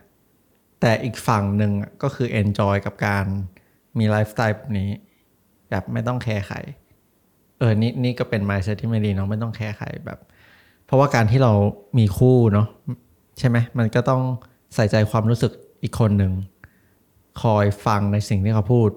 [0.80, 1.72] แต่อีกฝั่งหนึ่ง
[2.02, 3.24] ก็คือ enjoy กับการ
[3.98, 4.90] มีไลฟ์สไตล์แบบนี้
[5.70, 6.56] แบบไม่ต้องแคร์ใคร
[7.58, 10.18] เออนี่นี่ก็เป็น mindset ที่ไม่ดีเนาะไม่ต้องแคร์ใครแบบ
[10.86, 11.52] เพราะว่าการที่เรา
[11.98, 12.66] มีคู่เนาะ
[13.38, 14.22] ใช่ไหมมันก็ต้อง
[14.74, 15.52] ใส่ใจความรู้สึก
[15.82, 16.32] อีกคนหนึ่ง
[17.42, 18.90] คอยฟังในสิ่งที่เขาพูด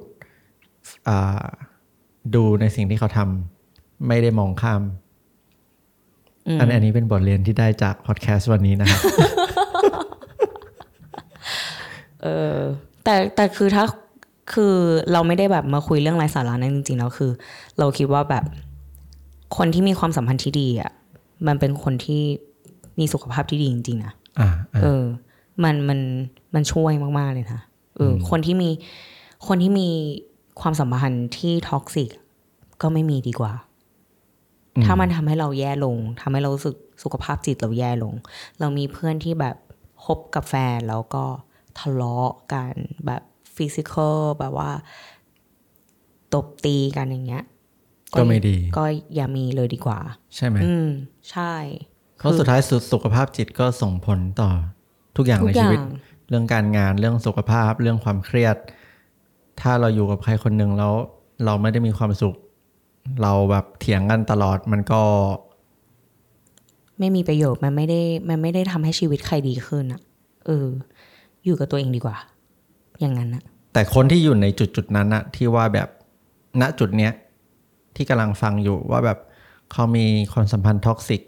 [2.36, 4.82] ดูในสิ่งที่เขาทำไม่ได้มองข้าม
[6.48, 9.02] อืมอันอันนี้เป็นบทเรียนที่ได้จากพอดแคสต์วันนี้นะครับ
[12.24, 12.58] เออ
[13.04, 13.86] แต่แต่คือถ้า
[14.54, 14.74] คือ
[15.12, 17.32] เราไม่ได้แบบมาคุยเรื่องไร้สาระนั้นจริงๆแล้วคือ
[17.80, 18.44] เราคิดว่าแบบ
[19.58, 20.92] คนที่มีความสัมพันธ์ที่ดีอะ
[21.48, 22.22] มันเป็นคนที่
[23.00, 25.04] มีสุขภาพที่ดีจริงๆนะอ่าอ่าเออ
[25.64, 26.00] มันมัน
[26.54, 27.62] มันช่วยมากๆเลยนะ
[27.98, 28.70] เอออ คนที่มี
[29.48, 29.88] คนที่มี
[30.62, 32.10] ความสัมพันธ์ที่ท็อกซิก
[32.82, 33.52] ก็ไม่มีดีกว่า
[34.86, 38.14] ถ้ามันทำให้เราแย่ลงทำให้เรารู้สึกสุขภาพจิตเราแย่ลง
[38.60, 39.56] เรามีเพื่อนที่แบบ
[40.04, 41.26] คบกับแฟนแล้วก็
[41.80, 42.74] ทะเลาะกัน
[43.06, 43.22] แบบ
[43.56, 44.72] ฟิสิกอลแบบว่า
[46.34, 47.44] ตบตีกันอย่างเงี้ย
[48.14, 48.84] ก็ไม่ดี ก็
[49.16, 50.00] อย่ามีเลยดีกว่า
[50.36, 50.90] ใช่ไหมอืม
[51.32, 51.54] ใช่
[52.18, 54.50] เพราะสุดท้ายสุสุขภาพจิตก็ส่งผลต่อ
[55.18, 55.84] ทุกอย่างทุกในอย่าชีวิตง
[56.30, 58.56] เรื่องการงานเรื่องสุขภาพเรื่องความเครียด
[59.62, 60.94] ถ้าเราอยู่กับใครคนหนึ่งแล้ว
[61.46, 62.36] เราไม่ได้มีความสุข
[63.22, 65.02] เราแบบเถียงกันตลอดมันก็
[67.00, 70.02] ไม่มีประโยชน์มันไม่ได้ มันไม่ได้ทำให้ชีวิตใครดีขึ้นอะ
[70.46, 70.68] เออ
[71.46, 72.18] อยู่กับตัวเองดีกว่า
[73.00, 73.44] อย่างนั้นอะ
[73.74, 75.90] แต่คนที่อยู่ในจุดจุดๆนั้นอะที่ว่าแบบ
[76.62, 77.14] ณจุดเนี้ย
[77.96, 79.20] ที่กำลังฟังอยู่ว่าแบบ
[79.72, 81.22] เขามีความสัมพันธ์ท็อกซิก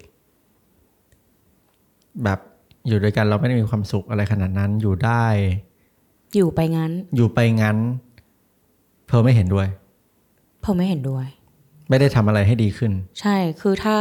[2.24, 2.40] แบบ
[2.88, 5.26] อยู่ด้วยกันเราไม่ได้มีความสุขอะไรขนาดนั้นอยู่ได้
[6.36, 7.78] อยู่ไปงั้น อยู่ไปงั้น
[9.08, 9.68] เพอไม่เห็นด้วย
[10.64, 11.28] ผมไม่เห็นด้วย
[11.94, 12.92] ไม่ได้ทำอะไรให้ดีขึ้น
[13.22, 13.98] ใช่คือถ้า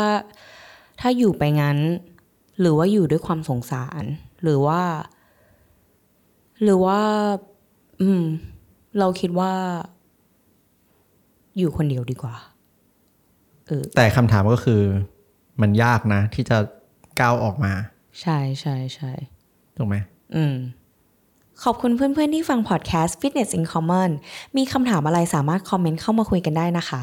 [1.00, 1.78] ถ้าอยู่ไปงั้น
[2.60, 4.04] หรือว่าอยู่ด้วยความสงสาร
[4.42, 4.80] หรือว่า
[6.62, 7.00] หรือว่า
[8.00, 8.22] อืม
[8.98, 9.52] เราคิดว่า
[11.58, 12.34] อยู่คนเดียวดีกว่า
[13.66, 14.80] เออแต่คำถามก็คือ
[15.60, 16.58] มันยากนะ ที่จะ
[17.20, 17.72] ก้าวออกมา
[18.20, 19.10] ใช่ใช่ใช่
[19.76, 19.96] ถูกไหม
[20.34, 20.54] อืม
[21.62, 24.10] ขอบคุณเพื่อนๆที่ฟังพอดแคสต์ Fitness in Common
[24.56, 27.02] มีคำถามอะไรสามารถคอมเมนต์เข้ามาคุยกันได้นะคะ